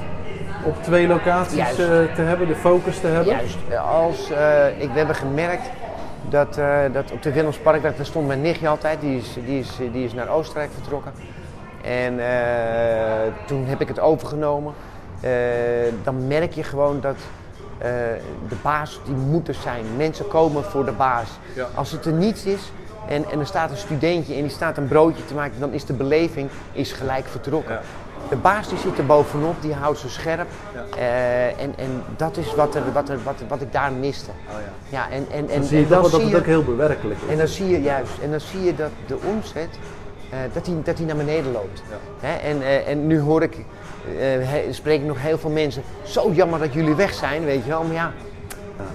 op 0.64 0.82
twee 0.82 1.06
locaties 1.06 1.56
Juist. 1.56 1.78
eh, 1.78 1.86
te 2.14 2.22
hebben, 2.22 2.46
de 2.46 2.54
focus 2.54 2.98
te 3.00 3.06
hebben? 3.06 3.32
Juist, 3.32 3.56
eh, 3.68 3.90
als, 3.90 4.30
eh, 4.30 4.80
ik, 4.82 4.90
we 4.90 4.98
hebben 4.98 5.16
gemerkt 5.16 5.70
dat, 6.28 6.56
eh, 6.58 6.78
dat 6.92 7.10
op 7.12 7.22
de 7.22 7.32
Willemsparkweg, 7.32 7.96
daar 7.96 8.06
stond 8.06 8.26
mijn 8.26 8.40
nichtje 8.40 8.68
altijd, 8.68 9.00
die 9.00 9.16
is, 9.18 9.36
die 9.46 9.58
is, 9.58 9.76
die 9.92 10.04
is 10.04 10.12
naar 10.14 10.28
Oostenrijk 10.28 10.70
vertrokken. 10.74 11.12
En 11.82 12.18
eh, 12.18 13.32
toen 13.46 13.64
heb 13.66 13.80
ik 13.80 13.88
het 13.88 14.00
overgenomen. 14.00 14.72
Eh, 15.20 15.30
dan 16.02 16.26
merk 16.26 16.52
je 16.52 16.62
gewoon 16.62 17.00
dat 17.00 17.16
eh, 17.78 17.88
de 18.48 18.54
baas, 18.62 19.00
die 19.04 19.14
moet 19.14 19.48
er 19.48 19.54
zijn. 19.54 19.84
Mensen 19.96 20.28
komen 20.28 20.64
voor 20.64 20.84
de 20.84 20.92
baas. 20.92 21.28
Ja. 21.54 21.66
Als 21.74 21.90
het 21.92 22.04
er 22.04 22.12
niets 22.12 22.44
is 22.44 22.72
en, 23.08 23.24
en 23.30 23.40
er 23.40 23.46
staat 23.46 23.70
een 23.70 23.76
studentje 23.76 24.34
en 24.34 24.40
die 24.40 24.50
staat 24.50 24.76
een 24.76 24.88
broodje 24.88 25.24
te 25.24 25.34
maken, 25.34 25.60
dan 25.60 25.72
is 25.72 25.84
de 25.84 25.92
beleving 25.92 26.48
is 26.72 26.92
gelijk 26.92 27.26
vertrokken. 27.26 27.74
Ja. 27.74 27.80
de 28.28 28.36
baas 28.36 28.68
die 28.68 28.78
zit 28.78 28.98
er 28.98 29.06
bovenop, 29.06 29.54
die 29.62 29.74
houdt 29.74 29.98
ze 29.98 30.08
scherp. 30.08 30.46
Ja. 30.74 30.96
Eh, 30.98 31.46
en, 31.62 31.72
en 31.76 32.02
dat 32.16 32.36
is 32.36 32.54
wat, 32.54 32.74
er, 32.74 32.82
wat, 32.92 33.08
er, 33.08 33.18
wat, 33.24 33.34
wat 33.48 33.60
ik 33.60 33.72
daar 33.72 33.92
miste. 33.92 34.30
Oh 34.30 34.52
ja. 34.90 34.98
Ja, 34.98 35.10
en, 35.10 35.26
en, 35.30 35.48
en, 35.48 35.58
Dan 35.58 35.64
zie 35.68 35.78
je 35.78 35.84
en 35.84 35.90
dat 35.90 36.10
zie 36.10 36.20
het 36.20 36.30
je- 36.30 36.36
ook 36.36 36.46
heel 36.46 36.64
bewerkelijk 36.64 37.20
is. 37.26 37.30
en 37.32 37.38
dan 37.38 37.48
zie 37.48 37.68
je 37.68 37.82
juist, 37.82 38.12
en 38.22 38.30
dan 38.30 38.40
zie 38.40 38.62
je 38.64 38.74
dat 38.74 38.90
de 39.06 39.18
omzet, 39.34 39.78
eh, 40.30 40.38
dat, 40.52 40.64
die, 40.64 40.82
dat 40.82 40.96
die 40.96 41.06
naar 41.06 41.16
beneden 41.16 41.52
loopt. 41.52 41.82
Ja. 41.90 42.26
Hè? 42.28 42.34
En, 42.36 42.62
eh, 42.62 42.88
en 42.88 43.06
nu 43.06 43.20
hoor 43.20 43.42
ik, 43.42 43.56
he- 44.18 44.72
spreek 44.72 45.00
ik 45.00 45.06
nog 45.06 45.20
heel 45.22 45.38
veel 45.38 45.50
mensen, 45.50 45.82
zo 46.02 46.30
jammer 46.32 46.58
dat 46.58 46.72
jullie 46.72 46.94
weg 46.94 47.14
zijn, 47.14 47.44
weet 47.44 47.62
je 47.64 47.68
wel. 47.70 47.82
Maar 47.82 47.94
ja, 47.94 48.12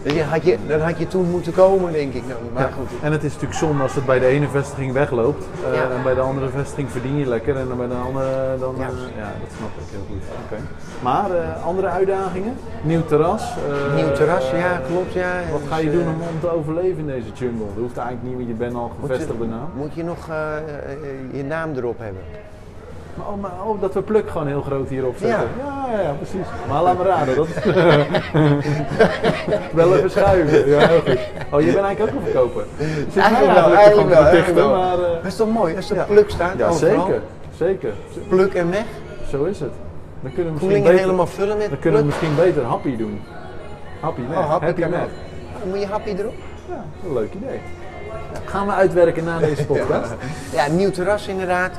dan 0.04 0.18
had 0.20 0.44
je, 0.44 0.58
dan 0.68 0.80
had 0.82 0.98
je 1.00 1.08
toen 1.08 1.30
moeten 1.30 1.54
komen, 1.54 1.92
denk 1.92 2.14
ik. 2.14 2.24
Nou, 2.28 2.40
maar 2.54 2.64
Ja. 2.64 2.70
goed. 2.72 2.90
En 3.02 3.12
het 3.12 3.24
is 3.24 3.32
natuurlijk 3.34 3.60
zonde 3.60 3.84
als 3.84 3.96
het 3.96 4.06
bij 4.06 4.20
de 4.20 4.26
ene 4.26 4.48
vestiging 4.48 4.94
wegloopt 4.94 5.46
eh, 5.70 5.76
Ja. 5.76 5.82
en 5.82 6.04
bij 6.04 6.14
de 6.14 6.20
andere 6.22 6.50
vestiging 6.50 6.90
verdien 6.92 7.18
je 7.18 7.26
lekker 7.26 7.56
en 7.58 7.68
dan 7.68 7.78
bij 7.78 7.88
de 7.88 7.94
andere 7.94 8.58
dan. 8.60 8.76
Ja. 8.78 8.84
eh, 8.86 8.90
ja, 9.18 9.32
dat 9.42 9.50
snap 9.58 9.70
ik 9.78 9.84
heel 9.92 10.06
goed. 10.10 10.58
Maar 11.04 11.32
eh, 11.32 11.66
andere 11.66 11.88
uitdagingen? 11.88 12.56
Nieuw 12.82 13.06
terras? 13.06 13.44
eh, 13.90 13.96
Nieuw 13.96 14.12
terras, 14.12 14.50
ja, 14.52 14.82
klopt, 14.88 15.14
ja. 15.14 15.32
Wat 15.52 15.62
ga 15.70 15.78
je 15.78 15.84
Dus, 15.86 15.94
doen 15.94 16.02
eh, 16.04 16.08
om, 16.10 16.22
om 16.22 16.40
te 16.40 16.50
overleven 16.56 16.98
in 17.00 17.06
deze 17.08 17.32
jungle? 17.34 17.66
Dat 17.66 17.78
hoeft 17.84 17.98
eigenlijk 17.98 18.28
niet, 18.28 18.36
want 18.36 18.48
je 18.48 18.54
bent 18.54 18.76
al 18.76 18.92
Moet 19.00 19.08
je- 19.10 19.14
gevestigde 19.14 19.46
naam. 19.46 19.70
Moet 19.76 19.94
je 19.94 20.04
nog 20.04 20.30
eh, 20.30 20.58
eh, 20.58 20.64
je 21.32 21.44
naam 21.44 21.72
erop 21.76 22.00
hebben? 22.00 22.22
Oh, 23.28 23.42
maar 23.42 23.52
oh, 23.66 23.82
dat 23.82 23.94
we 23.94 24.02
pluk 24.02 24.30
gewoon 24.30 24.48
heel 24.48 24.62
groot 24.62 24.90
hierop 24.90 25.16
zetten. 25.18 25.48
Ja. 25.58 25.88
Ja, 25.92 26.02
ja, 26.02 26.12
precies. 26.12 26.48
Maar 26.70 26.82
laat 26.82 26.98
me 26.98 27.04
raden, 27.04 27.36
dat 27.36 27.48
is... 27.48 27.64
wel 29.74 29.96
even 29.96 30.12
schuiven. 30.12 30.68
Ja, 30.70 30.88
heel 30.88 31.00
goed. 31.00 31.18
Oh, 31.52 31.60
je 31.62 31.72
bent 31.72 31.86
eigenlijk 31.86 32.02
ook 32.02 32.10
een 32.10 32.22
verkoper. 32.32 32.64
Zit 33.12 33.24
Eigenlijk 33.24 33.54
wel, 33.56 33.74
eigenlijk 33.76 34.10
wel, 34.10 34.24
eigenlijk 34.24 34.56
wel. 34.56 34.70
maar... 34.78 34.94
eh, 34.94 35.00
Dat 35.14 35.26
is 35.26 35.36
toch 35.36 35.50
mooi, 35.52 35.76
als 35.76 35.90
er 35.90 35.96
Ja. 35.96 36.04
pluk 36.04 36.30
staat 36.30 36.58
ja, 36.58 36.68
overal. 36.68 37.06
zeker. 37.06 37.22
Zeker. 37.58 37.94
Pluk 38.28 38.54
en 38.54 38.72
weg. 38.72 38.86
Zo 39.30 39.44
is 39.44 39.60
het. 39.60 39.72
Dan 40.22 40.34
kunnen 40.34 40.54
we 40.54 40.60
misschien 40.60 40.84
beter, 40.84 41.00
helemaal 41.00 41.28
vullen 41.28 41.58
met 41.58 41.70
dan 41.70 41.80
kunnen 41.80 42.04
we 42.04 42.08
pluk. 42.08 42.22
misschien 42.22 42.46
beter 42.46 42.64
happy 42.70 42.98
doen. 42.98 43.22
Happy. 44.00 44.22
Oh, 44.32 44.50
happy 44.50 44.66
Happy. 44.66 44.82
Dan 44.82 45.70
moet 45.70 45.80
je 45.80 45.88
happy 45.88 46.10
erop. 46.18 46.34
Ja, 46.70 46.84
een 47.06 47.14
leuk 47.14 47.34
idee. 47.34 47.60
Ja, 48.34 48.40
gaan 48.46 48.66
we 48.66 48.72
uitwerken 48.74 49.24
na 49.24 49.38
deze 49.40 49.66
podcast? 49.66 50.14
Ja, 50.56 50.68
nieuw 50.68 50.92
terras 50.92 51.28
inderdaad. 51.28 51.72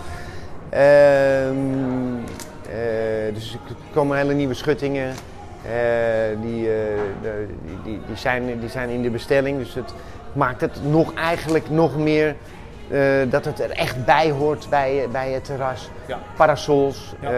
Ehm, 0.70 1.56
eh, 2.70 3.34
dus 3.34 3.52
er 3.52 3.74
komen 3.92 4.16
hele 4.16 4.34
nieuwe 4.34 4.54
schuttingen. 4.54 5.08
Eh, 5.08 5.72
die, 6.42 6.68
eh, 6.68 6.76
die, 7.64 7.78
die, 7.84 8.00
die, 8.06 8.16
zijn, 8.16 8.60
die 8.60 8.68
zijn 8.68 8.88
in 8.88 9.02
de 9.02 9.10
bestelling. 9.10 9.58
Dus 9.58 9.74
het 9.74 9.94
maakt 10.32 10.60
het 10.60 10.78
nog 10.84 11.14
eigenlijk 11.14 11.70
nog 11.70 11.96
meer 11.96 12.34
dat 13.28 13.44
het 13.44 13.60
er 13.60 13.70
echt 13.70 14.04
bij 14.04 14.30
hoort 14.30 14.66
bij, 14.70 15.06
bij 15.12 15.30
het 15.30 15.44
terras. 15.44 15.90
Ja. 16.06 16.18
Parasols, 16.36 17.14
Ja. 17.20 17.30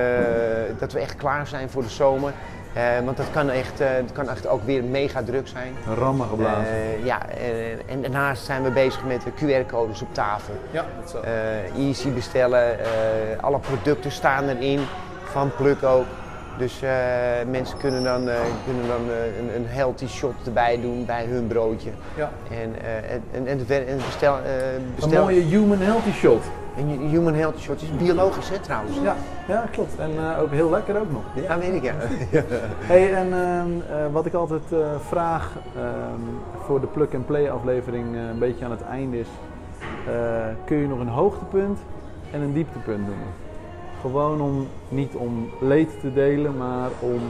dat 0.78 0.92
we 0.92 1.00
echt 1.00 1.16
klaar 1.16 1.46
zijn 1.46 1.70
voor 1.70 1.82
de 1.82 1.88
zomer. 1.88 2.32
Eh, 2.74 2.82
want 3.04 3.16
dat 3.16 3.26
kan, 3.32 3.50
echt, 3.50 3.80
eh, 3.80 3.88
het 3.90 4.12
kan 4.12 4.28
echt 4.28 4.46
ook 4.46 4.62
weer 4.64 4.84
mega 4.84 5.22
druk 5.22 5.48
zijn. 5.48 5.72
Rammen 5.98 6.28
geblazen. 6.28 6.64
Eh, 6.66 7.04
ja, 7.04 7.28
eh, 7.28 7.70
en 7.92 8.00
daarnaast 8.02 8.44
zijn 8.44 8.62
we 8.62 8.70
bezig 8.70 9.04
met 9.04 9.22
de 9.22 9.30
QR-codes 9.32 10.02
op 10.02 10.14
tafel. 10.14 10.54
ja, 10.70 10.84
dat 11.00 11.10
zo. 11.10 11.20
Eh, 11.20 11.86
easy 11.86 12.10
bestellen, 12.10 12.78
eh, 12.80 12.86
alle 13.40 13.58
producten 13.58 14.10
staan 14.10 14.48
erin, 14.48 14.80
van 15.24 15.50
Pluk 15.56 15.82
ook. 15.82 16.04
Dus 16.58 16.82
eh, 16.82 16.90
mensen 17.50 17.78
kunnen 17.78 18.04
dan, 18.04 18.28
eh, 18.28 18.34
kunnen 18.64 18.86
dan 18.86 19.00
eh, 19.10 19.38
een, 19.38 19.56
een 19.56 19.66
healthy 19.66 20.06
shot 20.06 20.34
erbij 20.46 20.80
doen 20.80 21.04
bij 21.06 21.24
hun 21.24 21.46
broodje. 21.46 21.90
ja. 22.16 22.30
En, 22.50 22.74
eh, 22.84 23.12
en, 23.32 23.46
en, 23.46 23.58
het 23.58 23.96
bestel, 24.06 24.36
eh, 24.38 25.02
Een 25.04 25.10
mooie 25.20 25.40
human 25.40 25.78
healthy 25.80 26.12
shot. 26.12 26.42
Een 26.76 27.08
human 27.08 27.34
healthy 27.34 27.60
shot 27.60 27.82
is 27.82 27.96
biologisch 27.96 28.48
hè 28.48 28.58
trouwens. 28.58 28.96
Ja, 29.02 29.16
ja 29.48 29.64
klopt. 29.70 29.98
En 29.98 30.10
eh, 30.16 30.40
ook 30.42 30.50
heel 30.50 30.70
lekker 30.70 31.00
ook 31.00 31.12
nog. 31.12 31.22
Ja, 31.34 31.58
weet 31.58 31.74
ik 31.74 31.82
ja. 31.82 31.94
Hey, 32.92 33.14
en 33.14 33.32
ehm, 33.32 33.70
eh, 33.98 34.12
wat 34.12 34.26
ik 34.26 34.34
altijd 34.34 34.72
eh, 34.72 34.78
vraag 35.00 35.52
ehm, 35.76 36.20
voor 36.64 36.80
de 36.80 36.86
plug-and-play 36.86 37.50
aflevering 37.50 38.14
eh, 38.14 38.28
een 38.28 38.38
beetje 38.38 38.64
aan 38.64 38.70
het 38.70 38.82
einde 38.82 39.18
is, 39.18 39.28
kun 40.64 40.76
je 40.76 40.88
nog 40.88 40.98
een 40.98 41.08
hoogtepunt 41.08 41.78
en 42.30 42.40
een 42.40 42.52
dieptepunt 42.52 43.06
noemen? 43.06 43.26
Gewoon 44.00 44.40
om, 44.40 44.66
niet 44.88 45.14
om 45.14 45.50
leed 45.60 46.00
te 46.00 46.12
delen, 46.12 46.56
maar 46.56 46.90
om 47.00 47.20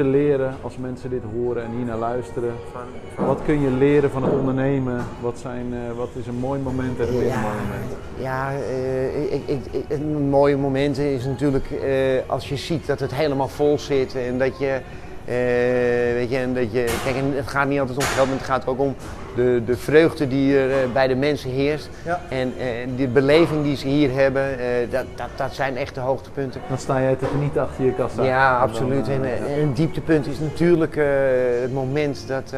te 0.00 0.06
leren 0.06 0.54
als 0.62 0.76
mensen 0.76 1.10
dit 1.10 1.22
horen 1.34 1.64
en 1.64 1.70
hier 1.76 1.84
naar 1.84 1.98
luisteren. 1.98 2.52
Wat 3.16 3.40
kun 3.44 3.60
je 3.60 3.70
leren 3.70 4.10
van 4.10 4.22
het 4.22 4.32
ondernemen? 4.32 5.04
Wat, 5.20 5.38
zijn, 5.38 5.66
eh, 5.74 5.96
wat 5.96 6.08
is 6.14 6.26
een 6.26 6.34
mooi 6.38 6.60
moment 6.60 6.98
en 7.00 7.06
een 7.08 7.12
minder 7.12 7.28
Ja. 7.28 7.40
mooi 7.40 7.54
moment? 7.54 7.90
Ja, 8.18 8.52
eh, 8.52 9.32
ik, 9.32 9.42
ik, 9.46 9.60
ik, 9.70 9.84
een 9.88 10.28
mooie 10.28 10.56
moment 10.56 10.98
is 10.98 11.24
natuurlijk 11.24 11.70
eh, 11.70 11.90
als 12.26 12.48
je 12.48 12.56
ziet 12.56 12.86
dat 12.86 13.00
het 13.00 13.14
helemaal 13.14 13.48
vol 13.48 13.78
zit 13.78 14.14
en 14.14 14.38
dat 14.38 14.58
je, 14.58 14.80
weet 16.14 16.30
je, 16.30 16.36
en 16.36 16.54
dat 16.54 16.72
je, 16.72 16.84
kijk, 17.04 17.16
en 17.16 17.32
het 17.34 17.48
gaat 17.48 17.68
niet 17.68 17.80
altijd 17.80 17.98
om 17.98 18.04
geld, 18.04 18.26
maar 18.28 18.36
het 18.36 18.46
gaat 18.46 18.66
ook 18.66 18.80
om 18.80 18.94
de, 19.34 19.62
de 19.66 19.76
vreugde 19.76 20.28
die 20.28 20.58
er 20.58 20.70
eh, 20.70 20.92
bij 20.92 21.08
de 21.08 21.14
mensen 21.14 21.50
heerst 21.50 21.88
Ja. 22.04 22.20
en 22.28 22.52
eh, 22.58 22.66
de 22.96 23.08
beleving 23.08 23.62
die 23.64 23.76
ze 23.76 23.86
hier 23.86 24.12
hebben, 24.12 24.58
eh, 24.58 24.66
dat, 24.90 25.04
dat, 25.14 25.28
dat 25.36 25.54
zijn 25.54 25.76
echt 25.76 25.94
de 25.94 26.00
hoogtepunten. 26.00 26.60
Dan 26.68 26.78
sta 26.78 27.00
jij 27.00 27.16
te 27.16 27.26
genieten 27.26 27.62
achter 27.62 27.84
je 27.84 27.92
kassa. 27.94 28.22
Ja, 28.22 28.52
dan, 28.52 28.68
absoluut. 28.68 29.08
En, 29.08 29.24
en 29.24 29.60
een 29.60 29.74
dieptepunt 29.74 30.26
is 30.26 30.38
natuurlijk 30.38 30.94
het 31.60 31.72
moment 31.72 32.24
dat, 32.28 32.54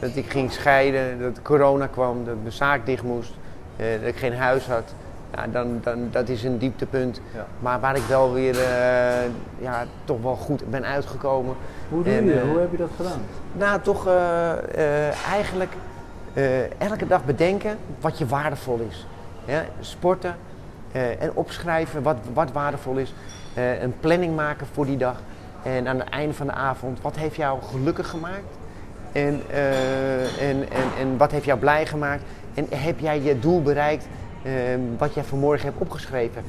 dat 0.00 0.16
ik 0.16 0.30
ging 0.30 0.52
scheiden, 0.52 1.20
dat 1.20 1.42
corona 1.42 1.86
kwam, 1.86 2.24
dat 2.24 2.34
mijn 2.40 2.52
zaak 2.52 2.86
dicht 2.86 3.02
moest, 3.02 3.32
dat 3.76 4.08
ik 4.08 4.16
geen 4.16 4.34
huis 4.34 4.66
had. 4.66 4.94
Ja, 5.34 5.46
dan, 5.46 5.78
dan, 5.82 6.08
dat 6.10 6.28
is 6.28 6.44
een 6.44 6.58
dieptepunt. 6.58 7.20
Ja. 7.34 7.46
Maar 7.60 7.80
waar 7.80 7.96
ik 7.96 8.02
wel 8.02 8.32
weer 8.32 8.54
eh, 8.58 9.24
ja, 9.58 9.84
toch 10.04 10.22
wel 10.22 10.34
goed 10.36 10.70
ben 10.70 10.84
uitgekomen. 10.84 11.54
Hoe 11.88 12.02
doe 12.02 12.12
En, 12.12 12.24
je? 12.24 12.40
eh, 12.40 12.48
Hoe 12.48 12.58
heb 12.58 12.70
je 12.70 12.76
dat 12.76 12.90
gedaan? 12.96 13.20
Nou, 13.52 13.80
toch 13.80 14.06
eh, 14.06 15.32
eigenlijk 15.32 15.72
elke 16.78 17.06
dag 17.06 17.24
bedenken 17.24 17.76
wat 18.00 18.18
je 18.18 18.26
waardevol 18.26 18.78
is. 18.88 19.06
Ja, 19.44 19.64
sporten 19.80 20.36
en 20.92 21.30
opschrijven 21.34 22.02
wat, 22.02 22.16
wat 22.32 22.52
waardevol 22.52 22.96
is. 22.96 23.14
Een 23.80 23.94
planning 24.00 24.36
maken 24.36 24.66
voor 24.72 24.86
die 24.86 24.96
dag. 24.96 25.16
En 25.62 25.88
aan 25.88 25.98
het 25.98 26.08
einde 26.08 26.34
van 26.34 26.46
de 26.46 26.52
avond, 26.52 27.00
wat 27.02 27.16
heeft 27.16 27.36
jou 27.36 27.62
gelukkig 27.62 28.08
gemaakt? 28.08 28.56
En, 29.12 29.40
en, 30.40 30.56
en, 30.70 30.88
en 30.98 31.16
wat 31.16 31.30
heeft 31.30 31.44
jou 31.44 31.58
blij 31.58 31.86
gemaakt? 31.86 32.22
En 32.54 32.66
heb 32.70 32.98
jij 32.98 33.22
je 33.22 33.38
doel 33.38 33.62
bereikt 33.62 34.06
wat 34.98 35.14
jij 35.14 35.24
vanmorgen 35.24 35.66
hebt 35.66 35.80
opgeschreven? 35.80 36.42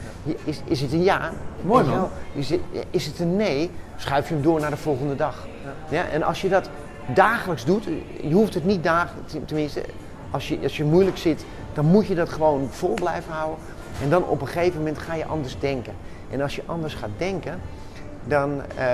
Is, 0.43 0.61
is 0.65 0.81
het 0.81 0.93
een 0.93 1.03
ja? 1.03 1.31
Mooi, 1.61 1.85
man. 1.85 2.09
Is 2.33 2.49
het, 2.49 2.59
is 2.89 3.05
het 3.05 3.19
een 3.19 3.35
nee? 3.35 3.71
Schuif 3.97 4.27
je 4.27 4.33
hem 4.33 4.43
door 4.43 4.59
naar 4.59 4.69
de 4.69 4.77
volgende 4.77 5.15
dag. 5.15 5.47
Ja, 5.89 6.07
en 6.07 6.23
als 6.23 6.41
je 6.41 6.49
dat 6.49 6.69
dagelijks 7.13 7.65
doet, 7.65 7.83
je 8.21 8.33
hoeft 8.33 8.53
het 8.53 8.65
niet 8.65 8.83
dagelijks, 8.83 9.33
tenminste, 9.45 9.81
als 10.31 10.47
je, 10.47 10.59
als 10.63 10.77
je 10.77 10.83
moeilijk 10.83 11.17
zit, 11.17 11.45
dan 11.73 11.85
moet 11.85 12.07
je 12.07 12.15
dat 12.15 12.29
gewoon 12.29 12.67
vol 12.69 12.93
blijven 12.93 13.33
houden. 13.33 13.59
En 14.03 14.09
dan 14.09 14.23
op 14.23 14.41
een 14.41 14.47
gegeven 14.47 14.77
moment 14.77 14.97
ga 14.97 15.15
je 15.15 15.25
anders 15.25 15.59
denken. 15.59 15.93
En 16.29 16.41
als 16.41 16.55
je 16.55 16.61
anders 16.65 16.93
gaat 16.93 17.09
denken, 17.17 17.59
dan, 18.25 18.61
eh, 18.75 18.87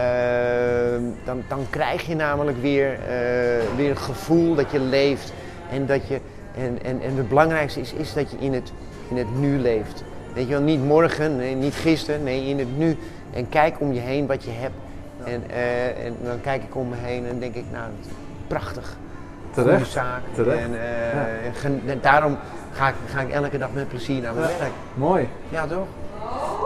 dan, 1.26 1.44
dan 1.48 1.66
krijg 1.70 2.08
je 2.08 2.16
namelijk 2.16 2.62
weer, 2.62 2.94
eh, 2.94 3.76
weer 3.76 3.90
het 3.90 4.00
gevoel 4.00 4.56
dat 4.56 4.72
je 4.72 4.80
leeft. 4.80 5.34
En, 5.72 5.86
dat 5.86 6.08
je, 6.08 6.20
en, 6.56 6.84
en, 6.84 7.02
en 7.02 7.16
het 7.16 7.30
belangrijkste 7.30 7.80
is, 7.80 7.94
is 7.94 8.14
dat 8.14 8.32
je 8.32 8.38
in 8.40 8.54
het, 8.54 8.72
in 9.10 9.18
het 9.18 9.40
nu 9.40 9.60
leeft. 9.60 10.04
Weet 10.34 10.48
je 10.48 10.54
wel, 10.54 10.62
niet 10.62 10.84
morgen, 10.84 11.36
nee, 11.38 11.56
niet 11.56 11.74
gisteren, 11.74 12.24
nee, 12.24 12.46
in 12.46 12.60
het 12.60 12.78
nu. 12.78 12.98
En 13.34 13.50
kijk 13.50 13.80
om 13.80 13.94
je 13.94 14.00
heen 14.00 14.26
wat 14.28 14.44
je 14.44 14.52
hebt. 14.52 14.74
En, 15.24 15.44
eh, 15.50 16.06
en 16.06 16.16
dan 16.24 16.42
kijk 16.42 16.64
ik 16.64 16.76
om 16.76 16.90
me 16.90 16.96
heen 17.02 17.26
en 17.28 17.40
denk 17.40 17.56
ik, 17.56 17.64
nou, 17.72 17.90
prachtig. 18.48 18.98
Terecht. 19.52 19.92
zaak. 19.92 20.22
Terecht. 20.34 20.58
En, 20.62 20.74
eh, 20.74 21.64
Ja. 21.64 21.70
en 21.92 22.00
daarom 22.02 22.38
ga 22.72 22.88
ik, 22.88 22.96
ga 23.08 23.22
ik 23.22 23.30
elke 23.30 23.58
dag 23.58 23.70
met 23.74 23.88
plezier 23.88 24.22
naar 24.22 24.34
mijn 24.34 24.50
Ja. 24.50 24.58
werk. 24.60 24.72
Mooi. 24.94 25.28
Ja, 25.50 25.68
toch? 25.68 25.88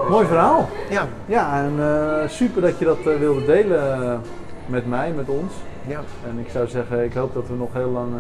Mooi 0.10 0.28
verhaal. 0.28 0.70
Ja. 0.90 1.08
Ja, 1.26 1.64
en 1.64 1.74
eh, 1.80 2.30
super 2.30 2.62
dat 2.62 2.80
je 2.80 2.86
dat 2.86 2.98
wilde 3.04 3.46
delen 3.46 4.22
met 4.66 4.88
mij, 4.88 5.12
met 5.12 5.30
ons. 5.30 5.54
Ja. 5.90 6.02
En 6.30 6.40
ik 6.40 6.50
zou 6.50 6.68
zeggen, 6.68 7.04
ik 7.04 7.14
hoop 7.14 7.34
dat 7.34 7.48
we 7.48 7.54
nog 7.54 7.74
heel 7.74 7.90
lang 7.90 8.14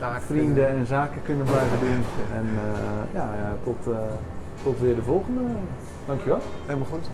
eh, 0.00 0.16
vrienden 0.18 0.68
en 0.68 0.86
zaken 0.86 1.22
kunnen 1.22 1.46
blijven 1.46 1.78
doen. 1.80 2.02
En 2.34 2.46
eh, 2.54 3.14
ja, 3.14 3.34
ja 3.34 3.54
tot, 3.64 3.94
eh, 3.94 3.98
tot 4.62 4.80
weer 4.80 4.94
de 4.94 5.02
volgende. 5.02 5.40
Dankjewel. 6.06 6.40
Helemaal 6.66 6.88
goed. 6.90 7.08